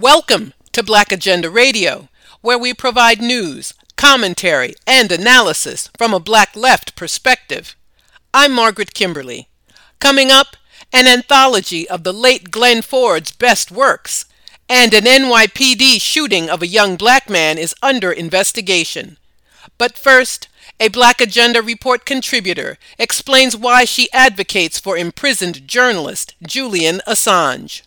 [0.00, 2.08] Welcome to Black Agenda Radio,
[2.40, 7.76] where we provide news, commentary, and analysis from a Black left perspective.
[8.32, 9.50] I'm Margaret Kimberly.
[9.98, 10.56] Coming up,
[10.90, 14.24] an anthology of the late Glen Ford's best works,
[14.70, 19.18] and an NYPD shooting of a young black man is under investigation.
[19.76, 20.48] But first,
[20.80, 27.82] a Black Agenda Report contributor explains why she advocates for imprisoned journalist Julian Assange.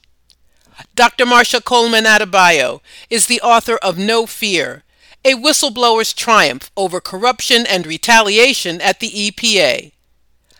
[0.95, 1.25] Dr.
[1.25, 4.83] Marsha Coleman Adebayo is the author of No Fear,
[5.25, 9.91] a whistleblower's triumph over corruption and retaliation at the EPA.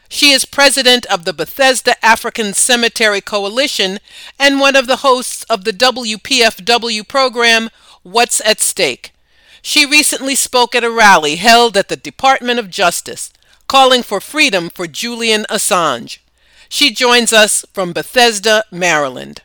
[0.09, 3.99] She is president of the Bethesda African Cemetery Coalition
[4.39, 7.69] and one of the hosts of the WPFW program
[8.03, 9.11] What's at Stake.
[9.61, 13.31] She recently spoke at a rally held at the Department of Justice,
[13.67, 16.19] calling for freedom for Julian Assange.
[16.69, 19.41] She joins us from Bethesda, Maryland.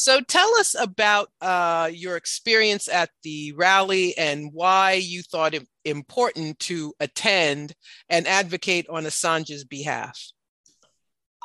[0.00, 5.68] So tell us about uh, your experience at the rally and why you thought it
[5.84, 7.74] important to attend
[8.08, 10.18] and advocate on Assange's behalf.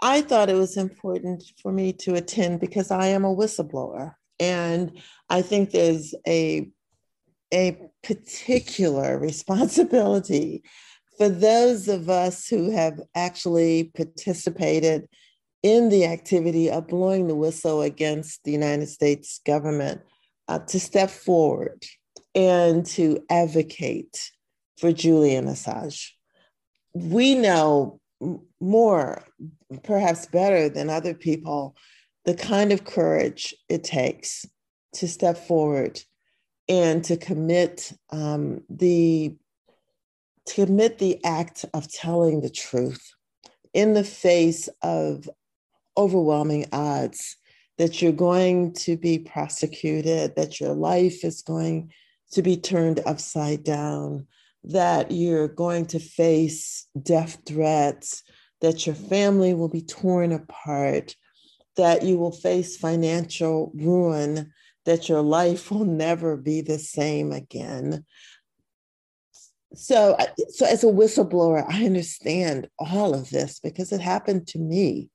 [0.02, 4.14] I thought it was important for me to attend because I am a whistleblower.
[4.39, 6.69] And I think there's a,
[7.53, 10.64] a particular responsibility
[11.17, 15.09] for those of us who have actually participated
[15.66, 19.99] in the activity of blowing the whistle against the United States government
[20.47, 21.83] uh, to step forward
[22.35, 24.30] and to advocate
[24.77, 26.11] for Julian Assange.
[26.94, 27.99] We know
[28.61, 29.23] more,
[29.81, 31.75] perhaps better than other people,
[32.25, 34.45] the kind of courage it takes
[34.94, 36.00] to step forward
[36.69, 39.35] and to commit um, the
[40.45, 43.01] to commit the act of telling the truth
[43.73, 45.28] in the face of
[45.97, 47.38] overwhelming odds
[47.78, 51.91] that you're going to be prosecuted, that your life is going
[52.31, 54.28] to be turned upside down,
[54.63, 58.23] that you're going to face death threats,
[58.61, 61.16] that your family will be torn apart,
[61.78, 64.51] that you will face financial ruin,
[64.85, 68.05] that your life will never be the same again.
[69.75, 70.17] So,
[70.50, 75.09] so as a whistleblower, I understand all of this because it happened to me.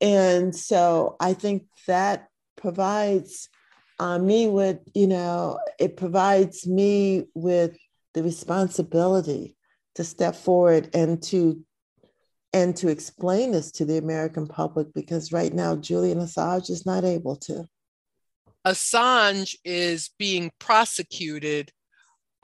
[0.00, 3.48] And so I think that provides
[3.98, 7.76] uh, me with, you know, it provides me with
[8.12, 9.56] the responsibility
[9.94, 11.64] to step forward and to
[12.52, 17.04] and to explain this to the American public because right now Julian Assange is not
[17.04, 17.68] able to.
[18.64, 21.72] Assange is being prosecuted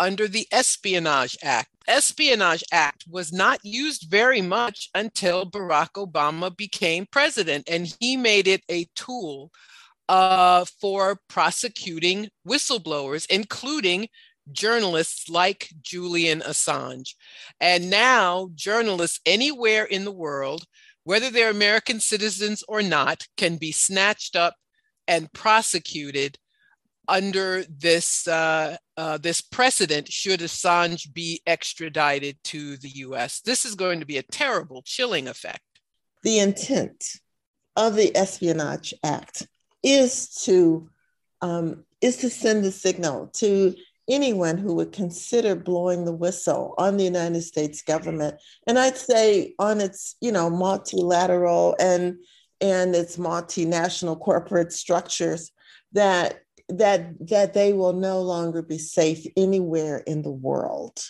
[0.01, 1.69] under the Espionage Act.
[1.87, 8.49] Espionage Act was not used very much until Barack Obama became president, and he made
[8.49, 9.53] it a tool
[10.09, 14.09] uh, for prosecuting whistleblowers, including
[14.51, 17.11] journalists like Julian Assange.
[17.61, 20.65] And now, journalists anywhere in the world,
[21.05, 24.57] whether they're American citizens or not, can be snatched up
[25.07, 26.39] and prosecuted
[27.07, 33.41] under this uh, uh, this precedent should Assange be extradited to the U.S.
[33.41, 35.63] This is going to be a terrible, chilling effect.
[36.23, 37.03] The intent
[37.77, 39.49] of the Espionage Act
[39.83, 40.91] is to
[41.41, 43.75] um, is to send a signal to
[44.07, 48.35] anyone who would consider blowing the whistle on the United States government,
[48.67, 52.19] and I'd say on its you know multilateral and
[52.61, 55.53] and its multinational corporate structures
[55.93, 56.43] that
[56.79, 61.01] that that they will no longer be safe anywhere in the world.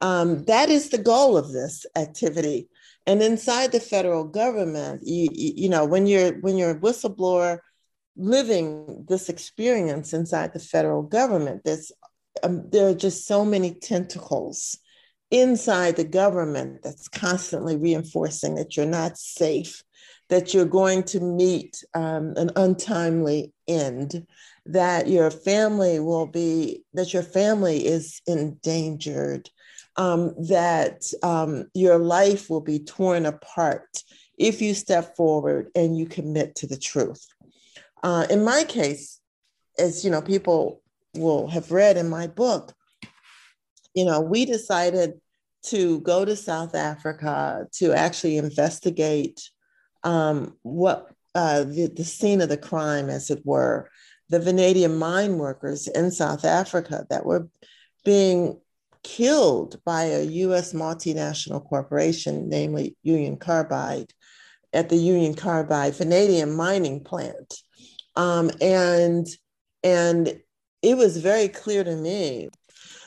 [0.00, 2.68] Um, that is the goal of this activity.
[3.06, 7.58] And inside the federal government, you, you know, when you're when you're a whistleblower
[8.16, 11.66] living this experience inside the federal government,
[12.42, 14.78] um, there are just so many tentacles
[15.30, 19.82] inside the government that's constantly reinforcing that you're not safe,
[20.28, 24.26] that you're going to meet um, an untimely end,
[24.68, 29.48] that your family will be, that your family is endangered,
[29.96, 34.02] um, that um, your life will be torn apart
[34.38, 37.26] if you step forward and you commit to the truth.
[38.02, 39.20] Uh, in my case,
[39.78, 40.82] as you know, people
[41.16, 42.74] will have read in my book,
[43.94, 45.14] you know, we decided
[45.64, 49.50] to go to South Africa to actually investigate
[50.04, 53.88] um, what uh, the, the scene of the crime, as it were,
[54.28, 57.48] the vanadium mine workers in South Africa that were
[58.04, 58.60] being
[59.02, 64.12] killed by a US multinational corporation, namely Union Carbide,
[64.72, 67.54] at the Union Carbide vanadium mining plant.
[68.16, 69.26] Um, and
[69.82, 70.40] And
[70.82, 72.48] it was very clear to me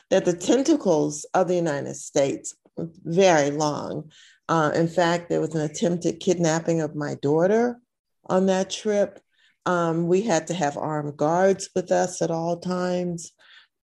[0.10, 4.12] that the tentacles of the United States were very long.
[4.48, 7.80] Uh, in fact, there was an attempted kidnapping of my daughter
[8.26, 9.20] on that trip.
[9.66, 13.32] Um, we had to have armed guards with us at all times.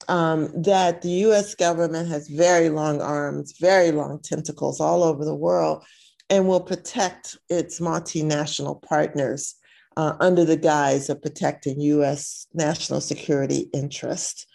[0.06, 5.34] Um, that the US government has very long arms, very long tentacles all over the
[5.34, 5.84] world,
[6.30, 9.56] and will protect its multinational partners
[9.96, 14.46] uh, under the guise of protecting US national security interest.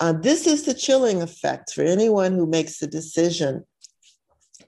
[0.00, 3.64] Uh, this is the chilling effect for anyone who makes the decision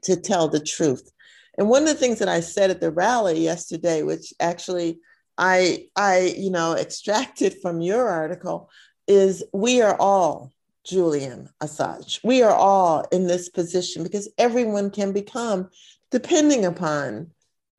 [0.03, 1.11] to tell the truth.
[1.57, 5.01] And one of the things that I said at the rally yesterday, which actually
[5.39, 8.71] I, I, you know, extracted from your article,
[9.07, 10.53] is we are all
[10.85, 12.21] Julian Assange.
[12.25, 15.71] We are all in this position because everyone can become,
[16.11, 17.31] depending upon,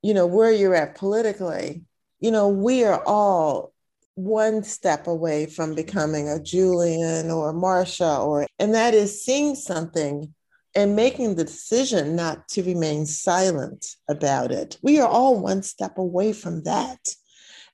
[0.01, 1.83] you know, where you're at politically.
[2.19, 3.73] You know, we are all
[4.15, 9.55] one step away from becoming a Julian or a Marsha, or and that is seeing
[9.55, 10.33] something
[10.75, 14.77] and making the decision not to remain silent about it.
[14.81, 16.99] We are all one step away from that.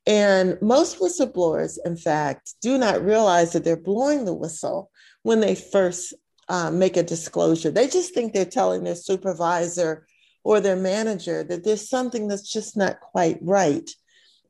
[0.07, 4.91] And most whistleblowers, in fact, do not realize that they're blowing the whistle
[5.23, 6.13] when they first
[6.47, 7.71] uh, make a disclosure.
[7.71, 10.05] They just think they're telling their supervisor
[10.43, 13.89] or their manager that there's something that's just not quite right.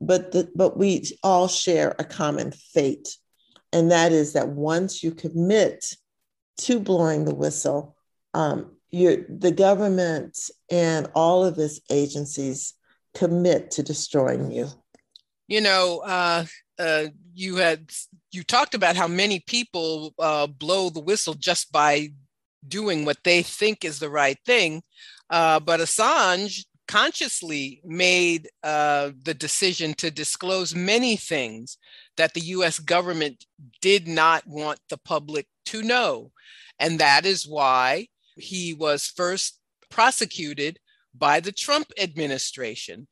[0.02, 3.18] But, the, but we all share a common fate.
[3.72, 5.96] And that is that once you commit
[6.58, 7.96] to blowing the whistle,
[8.34, 10.38] um, the government
[10.70, 12.74] and all of its agencies
[13.14, 14.70] commit to destroying you
[15.48, 16.46] you know, uh,
[16.80, 17.92] uh, you had
[18.32, 22.10] you talked about how many people uh, blow the whistle just by
[22.68, 24.82] doing what they think is the right thing,
[25.30, 31.78] uh, but Assange consciously made uh, the decision to disclose many things
[32.18, 32.80] that the U.S.
[32.80, 33.46] government
[33.82, 36.32] did not want the public to know,
[36.80, 38.08] and that is why
[38.38, 39.60] he was first
[39.90, 40.80] prosecuted
[41.18, 43.08] by the Trump administration.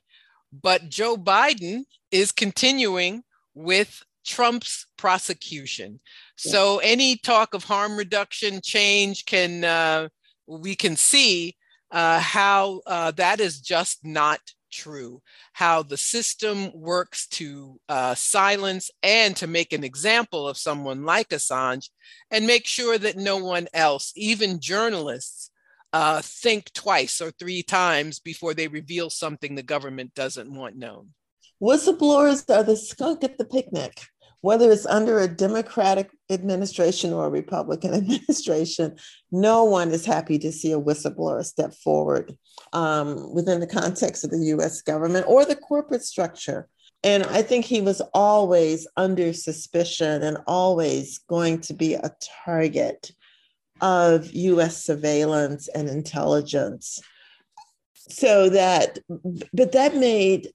[0.52, 3.24] But Joe Biden is continuing
[3.56, 6.00] with Trump's prosecution.
[6.38, 10.10] So any talk of harm reduction change can uh,
[10.48, 11.58] we can see
[11.92, 14.40] uh, how uh, that is just not
[14.72, 15.22] true.
[15.54, 21.30] How the system works to uh, silence and to make an example of someone like
[21.30, 21.90] Assange,
[22.32, 25.52] and make sure that no one else, even journalists,
[25.94, 31.10] uh, think twice or three times before they reveal something the government doesn't want known.
[31.64, 34.02] Whistleblowers are the skunk at the picnic,
[34.42, 38.98] whether it's under a Democratic administration or a Republican administration.
[39.32, 42.38] No one is happy to see a whistleblower step forward
[42.74, 46.68] um, within the context of the US government or the corporate structure.
[47.02, 52.12] And I think he was always under suspicion and always going to be a
[52.46, 53.10] target
[53.80, 57.00] of US surveillance and intelligence.
[57.94, 59.00] So that,
[59.54, 60.50] but that made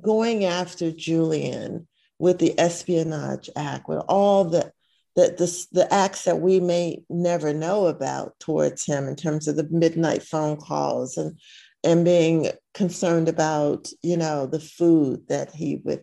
[0.00, 1.86] going after Julian
[2.18, 4.72] with the Espionage Act, with all the
[5.16, 9.54] the, the, the acts that we may never know about towards him in terms of
[9.54, 11.38] the midnight phone calls and
[11.84, 16.02] and being concerned about you know the food that he would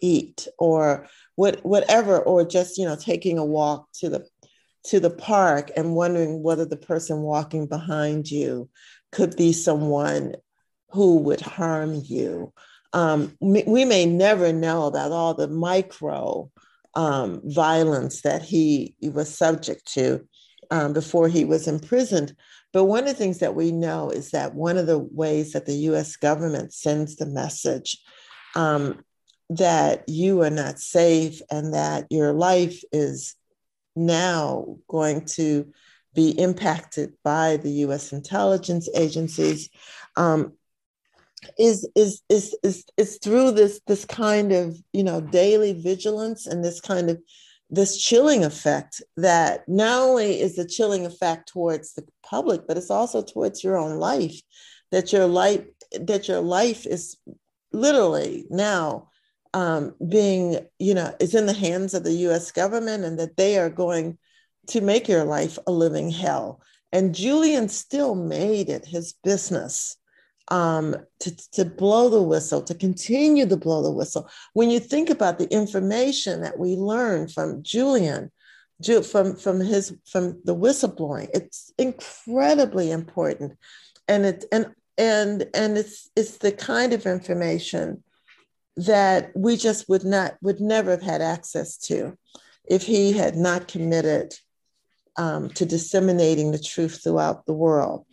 [0.00, 4.26] eat or what whatever or just you know taking a walk to the
[4.84, 8.68] to the park and wondering whether the person walking behind you
[9.12, 10.34] could be someone
[10.90, 12.52] who would harm you.
[12.92, 16.50] Um, we may never know about all the micro
[16.94, 20.26] um, violence that he, was subject to
[20.70, 22.36] um, before he was imprisoned.
[22.72, 25.66] But one of the things that we know is that one of the ways that
[25.66, 27.98] the US government sends the message
[28.54, 29.02] um,
[29.50, 33.34] that you are not safe and that your life is
[33.94, 35.72] now going to
[36.14, 38.12] be impacted by the U.S.
[38.12, 39.70] intelligence agencies
[40.16, 40.52] um,
[41.58, 46.64] is, is is is is through this this kind of you know daily vigilance and
[46.64, 47.20] this kind of
[47.70, 52.90] this chilling effect that not only is the chilling effect towards the public but it's
[52.90, 54.40] also towards your own life
[54.90, 55.64] that your life
[56.00, 57.16] that your life is
[57.72, 59.08] literally now
[59.54, 63.58] um, being, you know, is in the hands of the US government and that they
[63.58, 64.18] are going
[64.68, 66.62] to make your life a living hell.
[66.92, 69.96] And Julian still made it his business
[70.52, 74.28] um, to, to blow the whistle, to continue to blow the whistle.
[74.52, 78.30] When you think about the information that we learned from Julian,
[79.10, 83.56] from from his from the whistleblowing, it's incredibly important,
[84.08, 84.66] and it and
[84.98, 88.04] and and it's it's the kind of information
[88.76, 92.18] that we just would not would never have had access to
[92.68, 94.34] if he had not committed
[95.16, 98.04] um, to disseminating the truth throughout the world.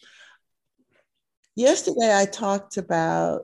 [1.60, 3.42] Yesterday, I talked about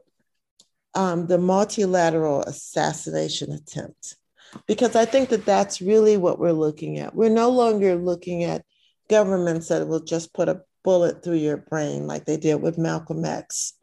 [0.93, 4.15] um, the multilateral assassination attempt
[4.67, 7.13] because I think that that's really what we're looking at.
[7.13, 8.63] We're no longer looking at
[9.09, 13.25] governments that will just put a bullet through your brain like they did with Malcolm
[13.25, 13.73] X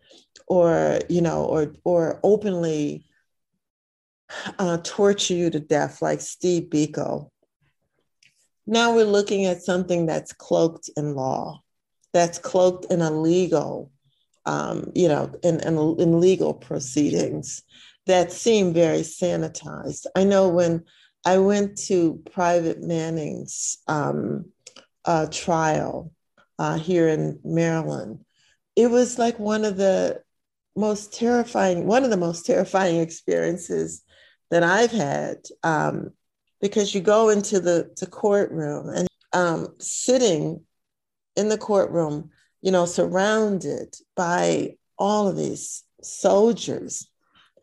[0.46, 3.04] or you know or or openly
[4.58, 7.28] uh, torture you to death like Steve Biko.
[8.66, 11.60] Now we're looking at something that's cloaked in law,
[12.14, 13.91] that's cloaked in a legal,
[14.46, 17.62] um, you know, in, in, in legal proceedings
[18.06, 20.06] that seem very sanitized.
[20.16, 20.84] I know when
[21.24, 24.46] I went to Private Manning's um,
[25.04, 26.12] uh, trial
[26.58, 28.24] uh, here in Maryland,
[28.74, 30.20] it was like one of the
[30.74, 34.02] most terrifying, one of the most terrifying experiences
[34.50, 35.38] that I've had.
[35.62, 36.10] Um,
[36.60, 40.64] because you go into the, the courtroom and um, sitting
[41.36, 42.30] in the courtroom,
[42.62, 47.08] you know, surrounded by all of these soldiers,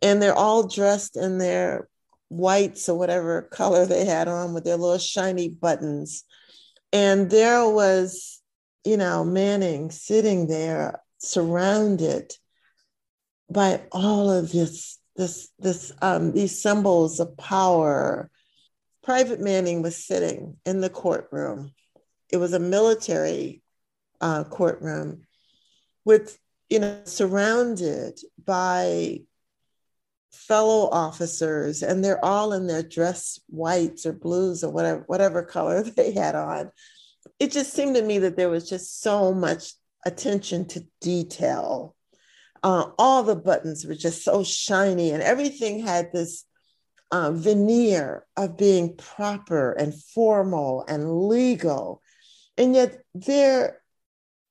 [0.02, 1.88] and they're all dressed in their
[2.30, 6.24] whites or whatever color they had on with their little shiny buttons.
[6.94, 8.42] And there was,
[8.86, 12.34] you know, Manning sitting there surrounded
[13.50, 18.30] by all of this, this, this, um, these symbols of power.
[19.04, 21.72] Private Manning was sitting in the courtroom.
[22.32, 23.64] It was a military
[24.22, 25.26] uh, courtroom
[26.06, 26.38] with,
[26.70, 29.22] you know, surrounded by
[30.32, 35.84] fellow officers, and they're all in their dress whites or blues or whatever, whatever color
[35.98, 36.72] they had on.
[37.40, 39.74] It just seemed to me that there was just so much
[40.06, 41.96] attention to detail.
[42.62, 46.46] Uh, all the buttons were just so shiny, and everything had this
[47.12, 52.02] uh, veneer of being proper and formal and legal.
[52.58, 53.82] And yet, there,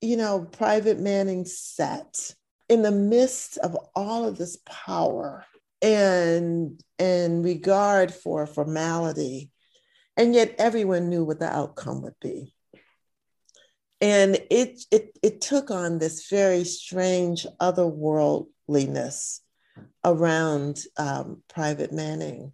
[0.00, 2.34] you know, Private Manning sat
[2.68, 5.44] in the midst of all of this power
[5.80, 9.50] and and regard for formality
[10.18, 12.52] and yet everyone knew what the outcome would be.
[14.00, 19.40] And it it it took on this very strange otherworldliness
[20.04, 22.52] around um, private manning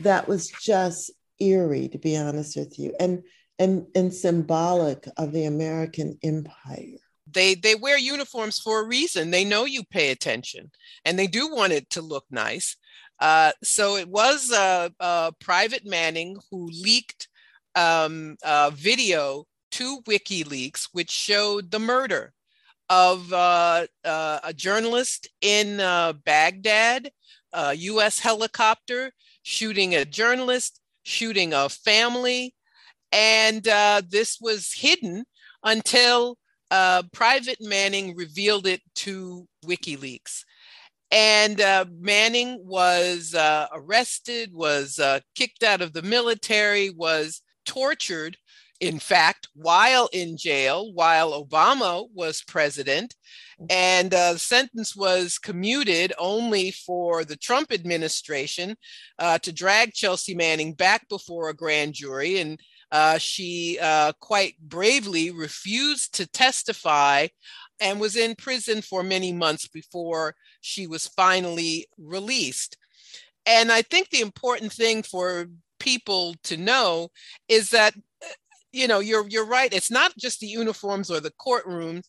[0.00, 2.92] that was just eerie to be honest with you.
[2.98, 3.22] And
[3.58, 6.98] and and symbolic of the american empire.
[7.30, 9.30] They they wear uniforms for a reason.
[9.30, 10.70] They know you pay attention
[11.04, 12.76] and they do want it to look nice.
[13.18, 17.28] Uh, so it was uh, uh, private manning who leaked
[17.74, 18.36] um,
[18.72, 22.32] video to wikileaks which showed the murder
[22.88, 27.10] of uh, uh, a journalist in uh, baghdad
[27.52, 32.54] a us helicopter shooting a journalist shooting a family
[33.16, 33.62] and
[34.10, 35.24] this was hidden
[35.64, 36.36] until
[36.70, 40.44] uh, Private Manning revealed it to WikiLeaks.
[41.10, 48.36] And uh, Manning was uh, arrested, was uh, kicked out of the military, was tortured,
[48.80, 53.14] in fact, while in jail, while Obama was president.
[53.70, 58.76] And uh, the sentence was commuted only for the Trump administration
[59.18, 62.60] uh, to drag Chelsea Manning back before a grand jury and
[62.92, 67.26] uh, she uh, quite bravely refused to testify
[67.80, 72.76] and was in prison for many months before she was finally released.
[73.44, 75.46] And I think the important thing for
[75.78, 77.08] people to know
[77.48, 77.94] is that
[78.72, 82.04] you know you're you're right it's not just the uniforms or the courtrooms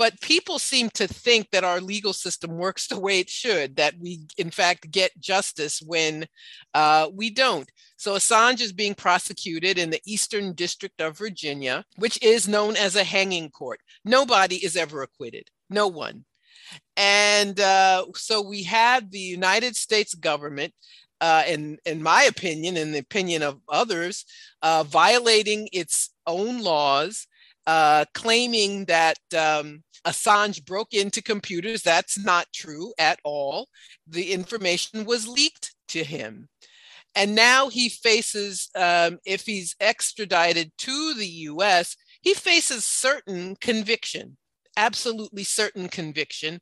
[0.00, 3.92] but people seem to think that our legal system works the way it should, that
[4.00, 6.26] we, in fact, get justice when
[6.72, 7.70] uh, we don't.
[7.98, 12.96] So Assange is being prosecuted in the Eastern District of Virginia, which is known as
[12.96, 13.80] a hanging court.
[14.02, 16.24] Nobody is ever acquitted, no one.
[16.96, 20.72] And uh, so we have the United States government
[21.20, 24.24] uh, in in my opinion, in the opinion of others,
[24.62, 27.26] uh, violating its own laws,
[27.66, 31.82] uh, claiming that um, Assange broke into computers.
[31.82, 33.68] That's not true at all.
[34.06, 36.48] The information was leaked to him.
[37.14, 44.36] And now he faces, um, if he's extradited to the US, he faces certain conviction,
[44.76, 46.60] absolutely certain conviction.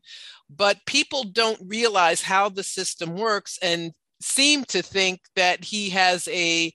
[0.49, 6.27] But people don't realize how the system works and seem to think that he has
[6.29, 6.73] a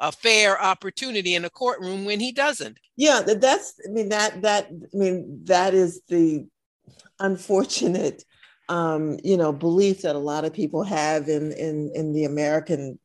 [0.00, 2.78] a fair opportunity in a courtroom when he doesn't.
[2.96, 6.46] Yeah, that's I mean that that I mean that is the
[7.20, 8.24] unfortunate
[8.68, 12.98] um, you know, belief that a lot of people have in in in the American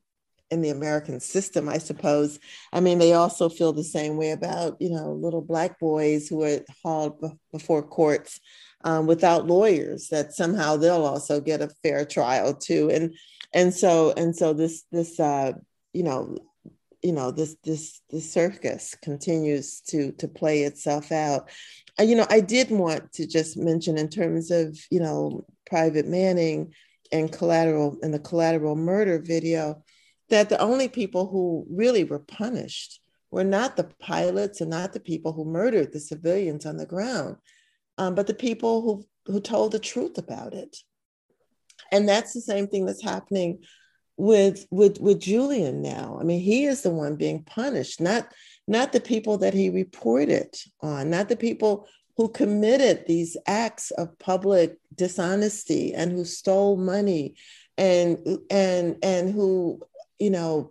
[0.51, 2.39] in the American system, I suppose.
[2.74, 6.43] I mean, they also feel the same way about you know little black boys who
[6.43, 8.39] are hauled before courts
[8.84, 10.08] um, without lawyers.
[10.10, 13.13] That somehow they'll also get a fair trial too, and
[13.53, 15.53] and so and so this this uh,
[15.93, 16.38] you know
[17.01, 21.50] you know this this this circus continues to to play itself out.
[22.00, 26.74] You know i did want to just mention in terms of you know private manning
[27.12, 29.84] and collateral and the collateral murder video
[30.29, 33.01] that the only people who really were punished
[33.32, 37.36] were not the pilots and not the people who murdered the civilians on the ground
[37.98, 40.77] um, but the people who who told the truth about it.
[41.91, 43.60] And that's the same thing that's happening
[44.19, 46.17] with with with Julian now.
[46.19, 48.31] I mean, he is the one being punished, not
[48.67, 54.19] not the people that he reported on, not the people who committed these acts of
[54.19, 57.35] public dishonesty and who stole money
[57.77, 59.79] and and and who
[60.19, 60.69] you know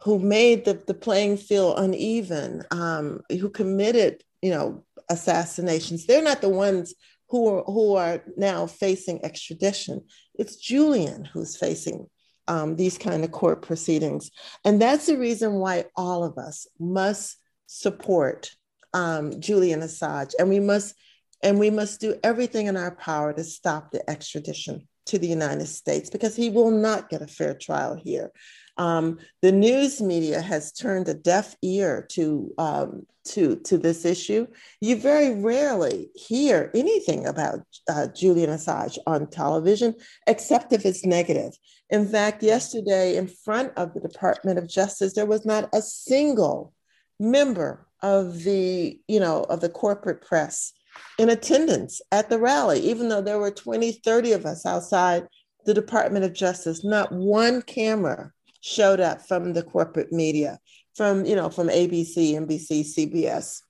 [0.00, 6.40] who made the, the playing field uneven um, who committed you know assassinations they're not
[6.40, 6.94] the ones
[7.28, 10.00] who are who are now facing extradition
[10.38, 12.06] it's julian who's facing
[12.48, 14.30] um, these kind of court proceedings.
[14.64, 17.36] And that's the reason why all of us must
[17.66, 18.50] support
[18.92, 20.94] um, Julian Assange, and we must
[21.42, 25.66] and we must do everything in our power to stop the extradition to the United
[25.66, 28.30] States because he will not get a fair trial here.
[28.76, 34.46] Um, the news media has turned a deaf ear to um, to to this issue.
[34.80, 39.94] You very rarely hear anything about uh, Julian Assange on television,
[40.26, 41.52] except if it's negative.
[41.90, 46.72] In fact, yesterday, in front of the Department of Justice, there was not a single
[47.20, 50.72] member of the you know of the corporate press
[51.18, 55.26] in attendance at the rally, even though there were 20, 30 of us outside
[55.64, 56.84] the Department of Justice.
[56.84, 58.33] Not one camera
[58.64, 60.58] showed up from the corporate media,
[60.94, 63.60] from you know, from ABC, NBC, CBS.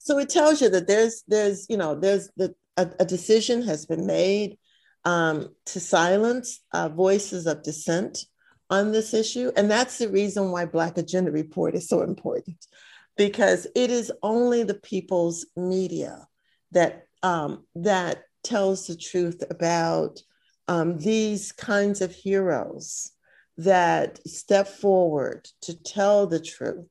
[0.00, 3.86] So it tells you that there's there's you know there's the a, a decision has
[3.86, 4.58] been made
[5.04, 8.18] um, to silence uh, voices of dissent
[8.70, 12.66] on this issue, and that's the reason why Black Agenda Report is so important,
[13.16, 16.26] because it is only the people's media
[16.72, 20.20] that um, that tells the truth about
[20.66, 23.12] um, these kinds of heroes
[23.58, 26.86] that step forward to tell the truth,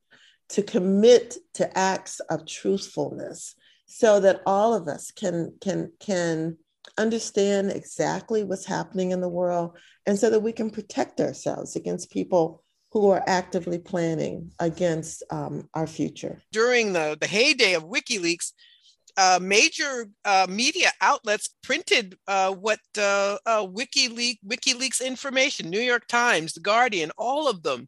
[0.49, 6.57] to commit to acts of truthfulness, so that all of us can can can
[6.97, 12.11] understand exactly what's happening in the world, and so that we can protect ourselves against
[12.11, 16.41] people who are actively planning against um, our future.
[16.53, 18.53] During the, the heyday of WikiLeaks,
[19.17, 26.07] uh, major uh, media outlets printed uh, what uh, uh, WikiLeaks, WikiLeaks information, New York
[26.07, 27.87] Times, The Guardian, all of them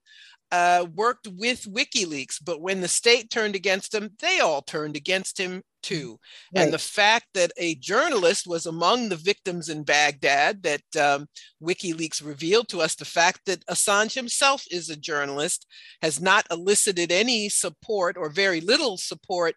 [0.52, 2.38] uh, worked with WikiLeaks.
[2.44, 6.20] But when the state turned against him, they all turned against him too.
[6.54, 6.64] Right.
[6.64, 11.28] And the fact that a journalist was among the victims in Baghdad, that um,
[11.62, 15.66] WikiLeaks revealed to us the fact that Assange himself is a journalist,
[16.02, 19.56] has not elicited any support or very little support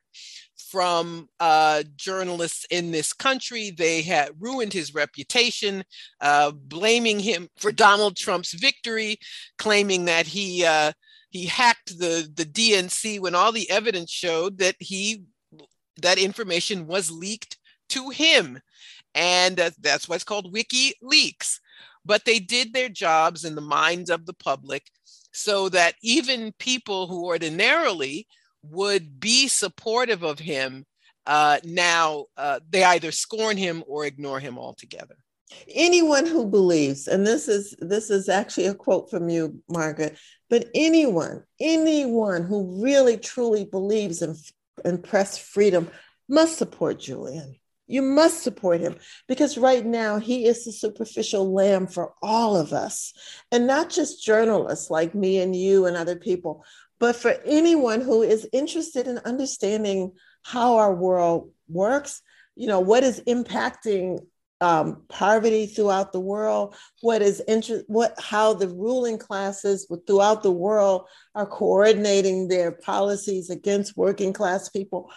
[0.70, 3.70] from uh, journalists in this country.
[3.70, 5.82] They had ruined his reputation,
[6.20, 9.18] uh, blaming him for Donald Trump's victory,
[9.58, 10.92] claiming that he uh,
[11.30, 15.24] he hacked the the DNC when all the evidence showed that he
[16.00, 18.60] that information was leaked to him,
[19.14, 21.58] and that's what's called WikiLeaks.
[22.04, 24.84] But they did their jobs in the minds of the public,
[25.32, 28.28] so that even people who ordinarily
[28.62, 30.84] would be supportive of him,
[31.26, 35.16] uh, now uh, they either scorn him or ignore him altogether.
[35.68, 40.16] Anyone who believes, and this is this is actually a quote from you, Margaret,
[40.48, 44.36] but anyone, anyone who really truly believes in,
[44.84, 45.90] in press freedom
[46.28, 47.56] must support Julian.
[47.88, 48.96] You must support him
[49.26, 53.12] because right now he is the superficial lamb for all of us,
[53.50, 56.64] and not just journalists like me and you and other people,
[57.00, 60.12] but for anyone who is interested in understanding
[60.44, 62.22] how our world works,
[62.54, 64.20] you know, what is impacting
[64.60, 70.50] um, poverty throughout the world, what is interest, what how the ruling classes throughout the
[70.50, 75.10] world are coordinating their policies against working class people.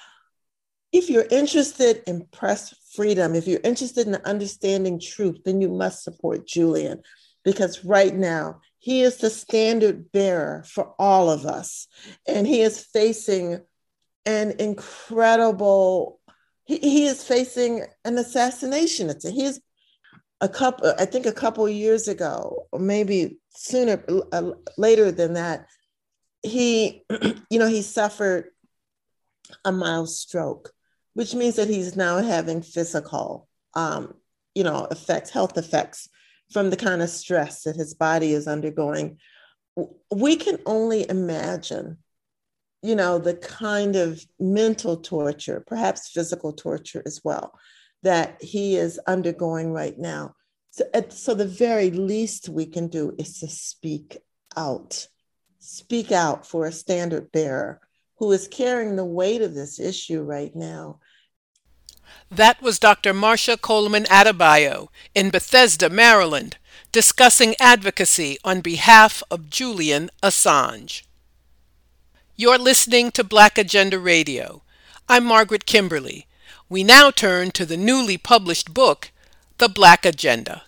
[0.94, 6.04] If you're interested in press freedom, if you're interested in understanding truth, then you must
[6.04, 7.02] support Julian
[7.44, 11.88] because right now he is the standard bearer for all of us.
[12.28, 13.62] And he is facing
[14.26, 16.20] an incredible,
[16.66, 19.10] he, he is facing an assassination.
[19.24, 19.62] He is,
[20.42, 25.68] a couple, I think a couple years ago, or maybe sooner, uh, later than that,
[26.42, 27.06] he,
[27.50, 28.50] you know, he suffered
[29.64, 30.74] a mild stroke,
[31.14, 34.14] which means that he's now having physical, um,
[34.54, 36.10] you know, effects, health effects
[36.54, 39.18] from the kind of stress that his body is undergoing.
[40.12, 41.98] We can only imagine,
[42.84, 47.60] you know, the kind of mental torture, perhaps physical torture as well,
[48.04, 50.36] that he is undergoing right now.
[50.72, 54.18] So, so the very least we can do is to speak
[54.56, 55.08] out,
[55.60, 57.80] speak out for a standard bearer
[58.18, 61.00] who is carrying the weight of this issue right now.
[62.32, 63.14] That was Dr.
[63.14, 66.58] Marsha Coleman Adebayo in Bethesda, Maryland,
[66.92, 71.04] discussing advocacy on behalf of Julian Assange.
[72.36, 74.64] You're listening to Black Agenda Radio.
[75.08, 76.28] I'm Margaret Kimberly.
[76.70, 79.12] We now turn to the newly published book,
[79.60, 80.64] The Black Agenda.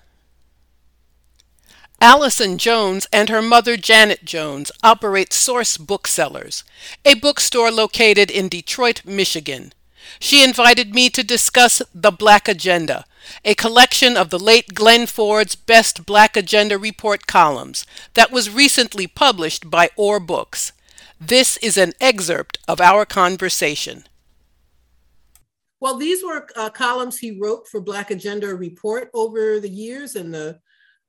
[2.01, 6.63] Allison Jones and her mother Janet Jones operate Source Booksellers,
[7.03, 9.73] a bookstore located in Detroit, Michigan.
[10.19, 13.05] She invited me to discuss The Black Agenda,
[13.43, 19.07] a collection of the late Glen Ford's best Black Agenda Report columns that was recently
[19.07, 20.71] published by Or Books.
[21.19, 24.05] This is an excerpt of our conversation.
[25.79, 30.31] Well, these were uh, columns he wrote for Black Agenda Report over the years in
[30.31, 30.59] the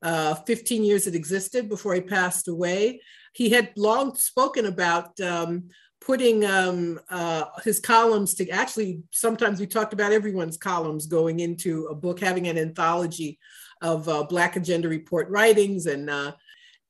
[0.02, 3.00] uh, 15 years it existed before he passed away.
[3.32, 5.68] He had long spoken about um,
[6.06, 11.86] putting um, uh, his columns to actually, sometimes we talked about everyone's columns going into
[11.86, 13.40] a book, having an anthology
[13.82, 16.32] of uh, Black Agenda Report writings and uh,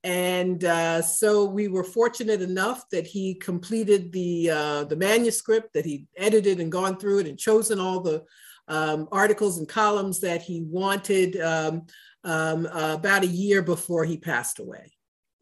[0.03, 5.85] and uh, so we were fortunate enough that he completed the uh, the manuscript, that
[5.85, 8.23] he edited and gone through it and chosen all the
[8.67, 11.87] um, articles and columns that he wanted um,
[12.23, 14.93] um, uh, about a year before he passed away.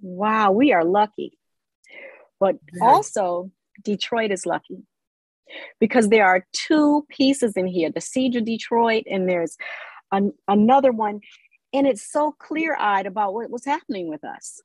[0.01, 1.38] Wow, we are lucky.
[2.39, 3.51] But also,
[3.86, 4.84] Detroit is lucky
[5.80, 9.56] because there are two pieces in here the Siege of Detroit, and there's
[10.12, 11.21] an, another one.
[11.74, 14.62] And it's so clear-eyed about what was happening with us.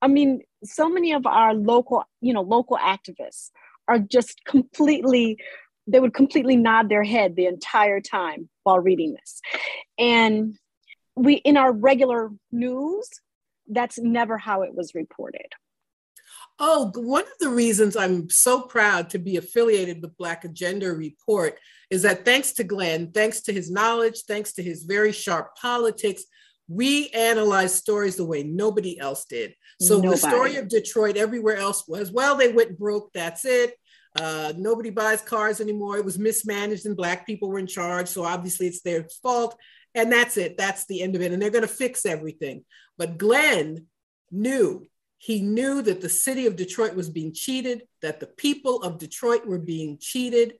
[0.00, 3.50] I mean so many of our local you know local activists
[3.86, 5.38] are just completely
[5.86, 9.40] they would completely nod their head the entire time while reading this.
[9.98, 10.56] And
[11.16, 13.08] we in our regular news
[13.68, 15.46] that's never how it was reported
[16.60, 21.58] Oh, one of the reasons I'm so proud to be affiliated with Black Agenda Report
[21.90, 26.24] is that thanks to Glen, thanks to his knowledge, thanks to his very sharp politics,
[26.68, 29.54] we analyze stories the way nobody else did.
[29.80, 30.10] So nobody.
[30.10, 33.74] the story of Detroit everywhere else was, well, they went broke, that's it.
[34.16, 35.96] Uh, nobody buys cars anymore.
[35.96, 38.08] It was mismanaged and black people were in charge.
[38.08, 39.56] So obviously it's their fault.
[39.94, 40.58] And that's it.
[40.58, 41.32] That's the end of it.
[41.32, 42.64] And they're going to fix everything.
[42.98, 43.86] But Glen
[44.30, 44.86] knew
[45.18, 49.44] he knew that the city of Detroit was being cheated, that the people of Detroit
[49.44, 50.54] were being cheated,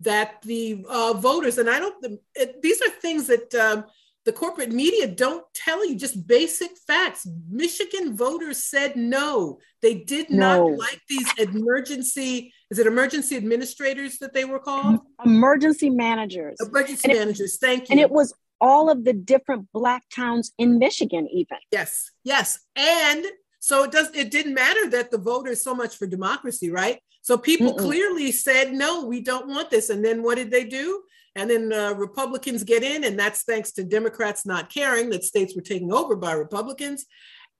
[0.00, 3.84] that the uh, voters, and I don't, it, these are things that um,
[4.24, 7.26] the corporate media don't tell you, just basic facts.
[7.48, 9.58] Michigan voters said no.
[9.80, 10.68] They did no.
[10.68, 15.00] not like these emergency, is it emergency administrators that they were called?
[15.24, 16.58] Emergency managers.
[16.60, 17.92] Emergency and managers, it, thank you.
[17.92, 21.58] And it was all of the different Black towns in Michigan, even.
[21.72, 22.60] Yes, yes.
[22.76, 23.24] And
[23.64, 26.98] so it does it didn't matter that the voters so much for democracy, right?
[27.20, 27.78] So people Mm-mm.
[27.78, 29.88] clearly said no, we don't want this.
[29.88, 31.04] And then what did they do?
[31.36, 35.54] And then uh, Republicans get in, and that's thanks to Democrats not caring that states
[35.54, 37.06] were taken over by Republicans.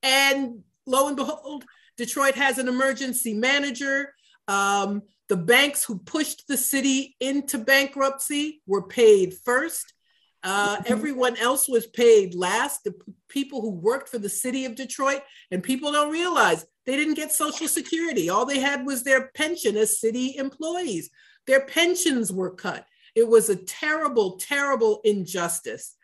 [0.02, 1.64] And lo and behold,
[1.96, 4.12] Detroit has an emergency manager.
[4.48, 9.94] Um, the banks who pushed the city into bankruptcy were paid first.
[10.44, 12.84] Uh, everyone else was paid last.
[12.84, 16.96] The p- people who worked for the city of Detroit, and people don't realize they
[16.96, 18.28] didn't get Social Security.
[18.28, 21.10] All they had was their pension as city employees.
[21.46, 22.84] Their pensions were cut.
[23.14, 25.94] It was a terrible, terrible injustice.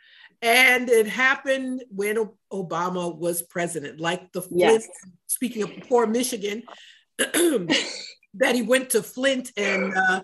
[0.41, 4.85] And it happened when Obama was president, like the yes.
[4.85, 4.85] Flint,
[5.27, 6.63] speaking of poor Michigan,
[7.19, 10.21] that he went to Flint and uh,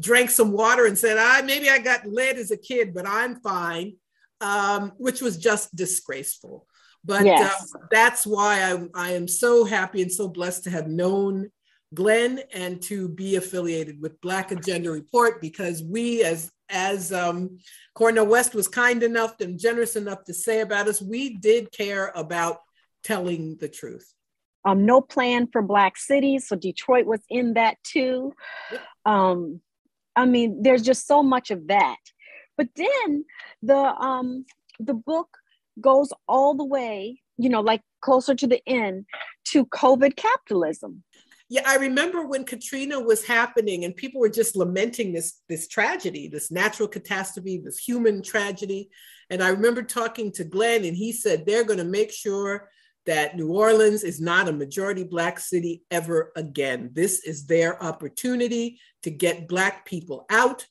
[0.00, 3.40] drank some water and said, "I maybe I got lead as a kid, but I'm
[3.40, 3.96] fine,"
[4.40, 6.66] um, which was just disgraceful.
[7.04, 7.74] But yes.
[7.74, 11.50] uh, that's why I, I am so happy and so blessed to have known
[11.92, 17.58] Glen and to be affiliated with Black Agenda Report because we, as as um,
[17.94, 22.10] Cornel West was kind enough and generous enough to say about us, we did care
[22.14, 22.58] about
[23.02, 24.10] telling the truth.
[24.64, 28.32] Um, no plan for Black cities, so Detroit was in that too.
[29.04, 29.60] Um,
[30.16, 31.98] I mean, there's just so much of that.
[32.56, 33.24] But then
[33.62, 34.44] the um,
[34.78, 35.28] the book
[35.80, 39.06] goes all the way, you know, like closer to the end
[39.48, 41.02] to COVID capitalism.
[41.50, 46.28] Yeah, I remember when Katrina was happening and people were just lamenting this this tragedy,
[46.28, 48.88] this natural catastrophe, this human tragedy.
[49.30, 52.68] And I remember talking to Glen and he said they're going to make sure
[53.06, 56.90] that New Orleans is not a majority Black city ever again.
[56.92, 60.66] This is their opportunity to get Black people out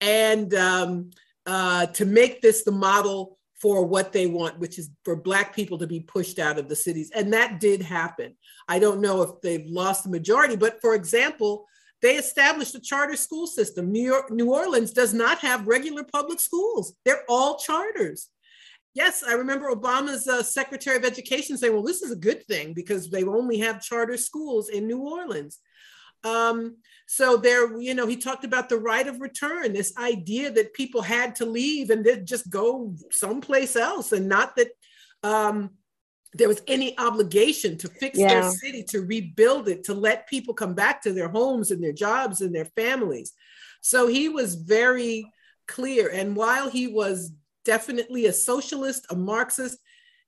[0.00, 1.10] and um,
[1.46, 5.78] uh, to make this the model for what they want, which is for Black people
[5.78, 7.10] to be pushed out of the cities.
[7.14, 8.36] And that did happen.
[8.68, 11.66] I don't know if they've lost the majority, but for example,
[12.00, 13.90] they established a charter school system.
[13.90, 16.94] New York, New Orleans does not have regular public schools.
[17.04, 18.28] They're all charters.
[18.94, 22.74] Yes, I remember Obama's uh, Secretary of Education saying, well, this is a good thing
[22.74, 25.58] because they only have charter schools in New Orleans.
[26.24, 30.74] Um, so there, you know, he talked about the right of return, this idea that
[30.74, 34.68] people had to leave and then just go someplace else, and not that
[35.22, 35.70] um,
[36.34, 38.28] there was any obligation to fix yeah.
[38.28, 41.92] their city, to rebuild it, to let people come back to their homes and their
[41.92, 43.32] jobs and their families.
[43.80, 45.24] So he was very
[45.66, 46.10] clear.
[46.10, 47.32] And while he was
[47.64, 49.78] definitely a socialist, a Marxist,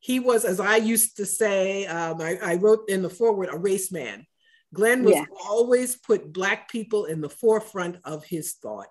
[0.00, 3.58] he was, as I used to say, um, I, I wrote in the foreword, a
[3.58, 4.26] race man.
[4.72, 5.24] Glen was yeah.
[5.48, 8.88] always put Black people in the forefront of his thought,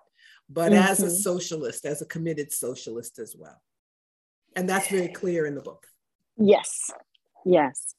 [0.48, 0.82] but mm-hmm.
[0.82, 1.14] as a mm-hmm.
[1.14, 3.60] socialist, as a committed socialist as well.
[4.54, 5.86] And that's very clear in the book.
[6.36, 6.90] Yes,
[7.44, 7.94] yes.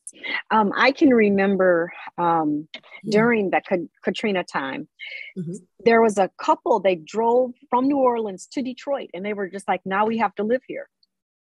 [0.50, 3.10] Um, I can remember um, mm-hmm.
[3.10, 4.88] during the Ka- Katrina time,
[5.38, 5.54] mm-hmm.
[5.86, 9.67] there was a couple, they drove from New Orleans to Detroit, and they were just
[9.67, 10.89] like, now we have to live here.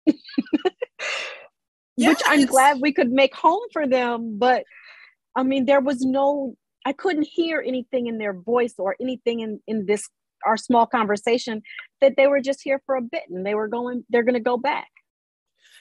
[0.07, 0.14] yeah,
[2.09, 4.64] Which I'm glad we could make home for them, but
[5.35, 9.61] I mean, there was no, I couldn't hear anything in their voice or anything in,
[9.66, 10.09] in this,
[10.46, 11.62] our small conversation
[12.01, 14.40] that they were just here for a bit and they were going, they're going to
[14.40, 14.88] go back.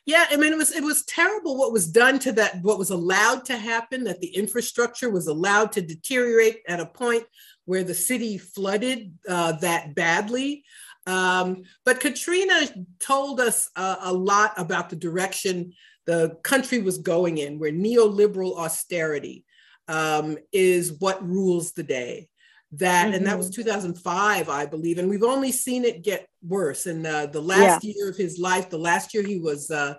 [0.10, 2.90] Yeah, I mean, it was it was terrible what was done to that, what was
[2.90, 7.26] allowed to happen, that the infrastructure was allowed to deteriorate at a point
[7.66, 10.64] where the city flooded uh, that badly.
[11.06, 12.60] Um, but Katrina
[13.00, 15.74] told us uh, a lot about the direction
[16.08, 19.46] the country was going in, where neoliberal austerity
[19.88, 22.30] um, is what rules the day.
[22.74, 23.16] That mm-hmm.
[23.16, 23.62] and that was mm-hmm.
[23.62, 26.86] 2005, I believe, and we've only seen it get worse.
[26.86, 27.94] And uh, the last yeah.
[27.96, 29.96] year of his life, the last year he was uh,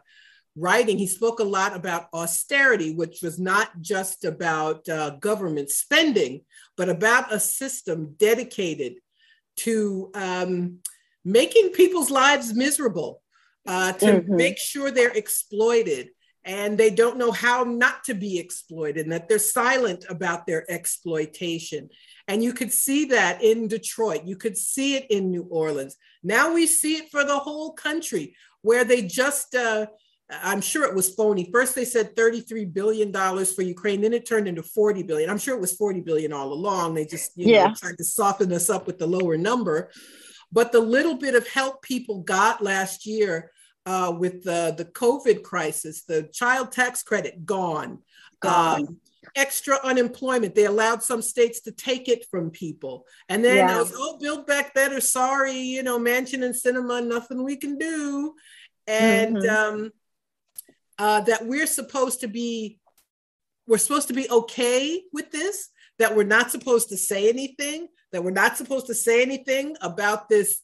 [0.56, 6.42] writing, he spoke a lot about austerity, which was not just about uh, government spending,
[6.76, 8.94] but about a system dedicated
[9.56, 10.78] to um,
[11.24, 13.20] making people's lives miserable
[13.66, 14.36] uh, to mm-hmm.
[14.36, 16.10] make sure they're exploited
[16.44, 20.70] and they don't know how not to be exploited and that they're silent about their
[20.70, 21.90] exploitation.
[22.28, 25.96] And you could see that in Detroit, you could see it in New Orleans.
[26.22, 29.86] Now we see it for the whole country where they just, uh,
[30.30, 31.50] I'm sure it was phony.
[31.52, 35.28] First, they said $33 billion for Ukraine, then it turned into 40 billion.
[35.28, 36.94] I'm sure it was 40 billion all along.
[36.94, 37.66] They just, you yeah.
[37.66, 39.90] know, tried to soften us up with the lower number.
[40.52, 43.50] But the little bit of help people got last year
[43.90, 47.98] uh, with the, the COVID crisis, the child tax credit gone.
[48.42, 49.00] Um,
[49.36, 50.54] extra unemployment.
[50.54, 53.04] They allowed some states to take it from people.
[53.28, 53.78] And then yeah.
[53.78, 55.00] was, oh, build back better.
[55.00, 58.34] Sorry, you know, Manchin and Sinema, nothing we can do.
[58.86, 59.74] And mm-hmm.
[59.74, 59.90] um,
[60.98, 62.78] uh, that we're supposed to be,
[63.66, 68.24] we're supposed to be okay with this, that we're not supposed to say anything, that
[68.24, 70.62] we're not supposed to say anything about this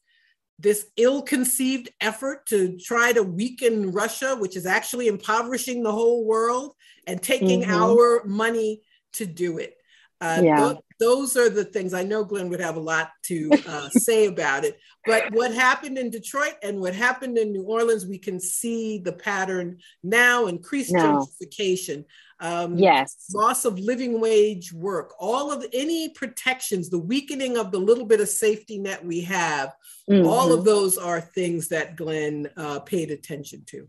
[0.58, 6.74] this ill-conceived effort to try to weaken Russia, which is actually impoverishing the whole world
[7.06, 7.72] and taking mm-hmm.
[7.72, 8.82] our money
[9.14, 9.74] to do it.
[10.20, 10.56] Uh, yeah.
[10.56, 14.26] th- those are the things I know Glen would have a lot to uh, say
[14.26, 14.78] about it.
[15.04, 19.12] But what happened in Detroit and what happened in New Orleans, we can see the
[19.12, 21.26] pattern now increased no.
[21.28, 22.06] gentrification,
[22.40, 27.78] um, yes loss of living wage work all of any protections the weakening of the
[27.78, 29.72] little bit of safety net we have
[30.10, 30.26] mm-hmm.
[30.26, 33.88] all of those are things that glen uh, paid attention to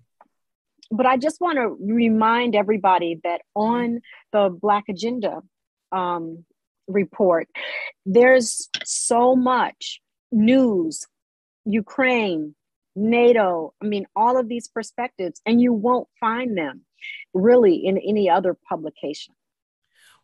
[0.92, 4.00] but i just want to remind everybody that on
[4.32, 5.42] the black agenda
[5.92, 6.44] um,
[6.88, 7.48] report
[8.06, 10.02] there's so much
[10.32, 11.06] news
[11.66, 12.56] ukraine
[12.96, 16.82] nato i mean all of these perspectives and you won't find them
[17.34, 19.34] really in any other publication.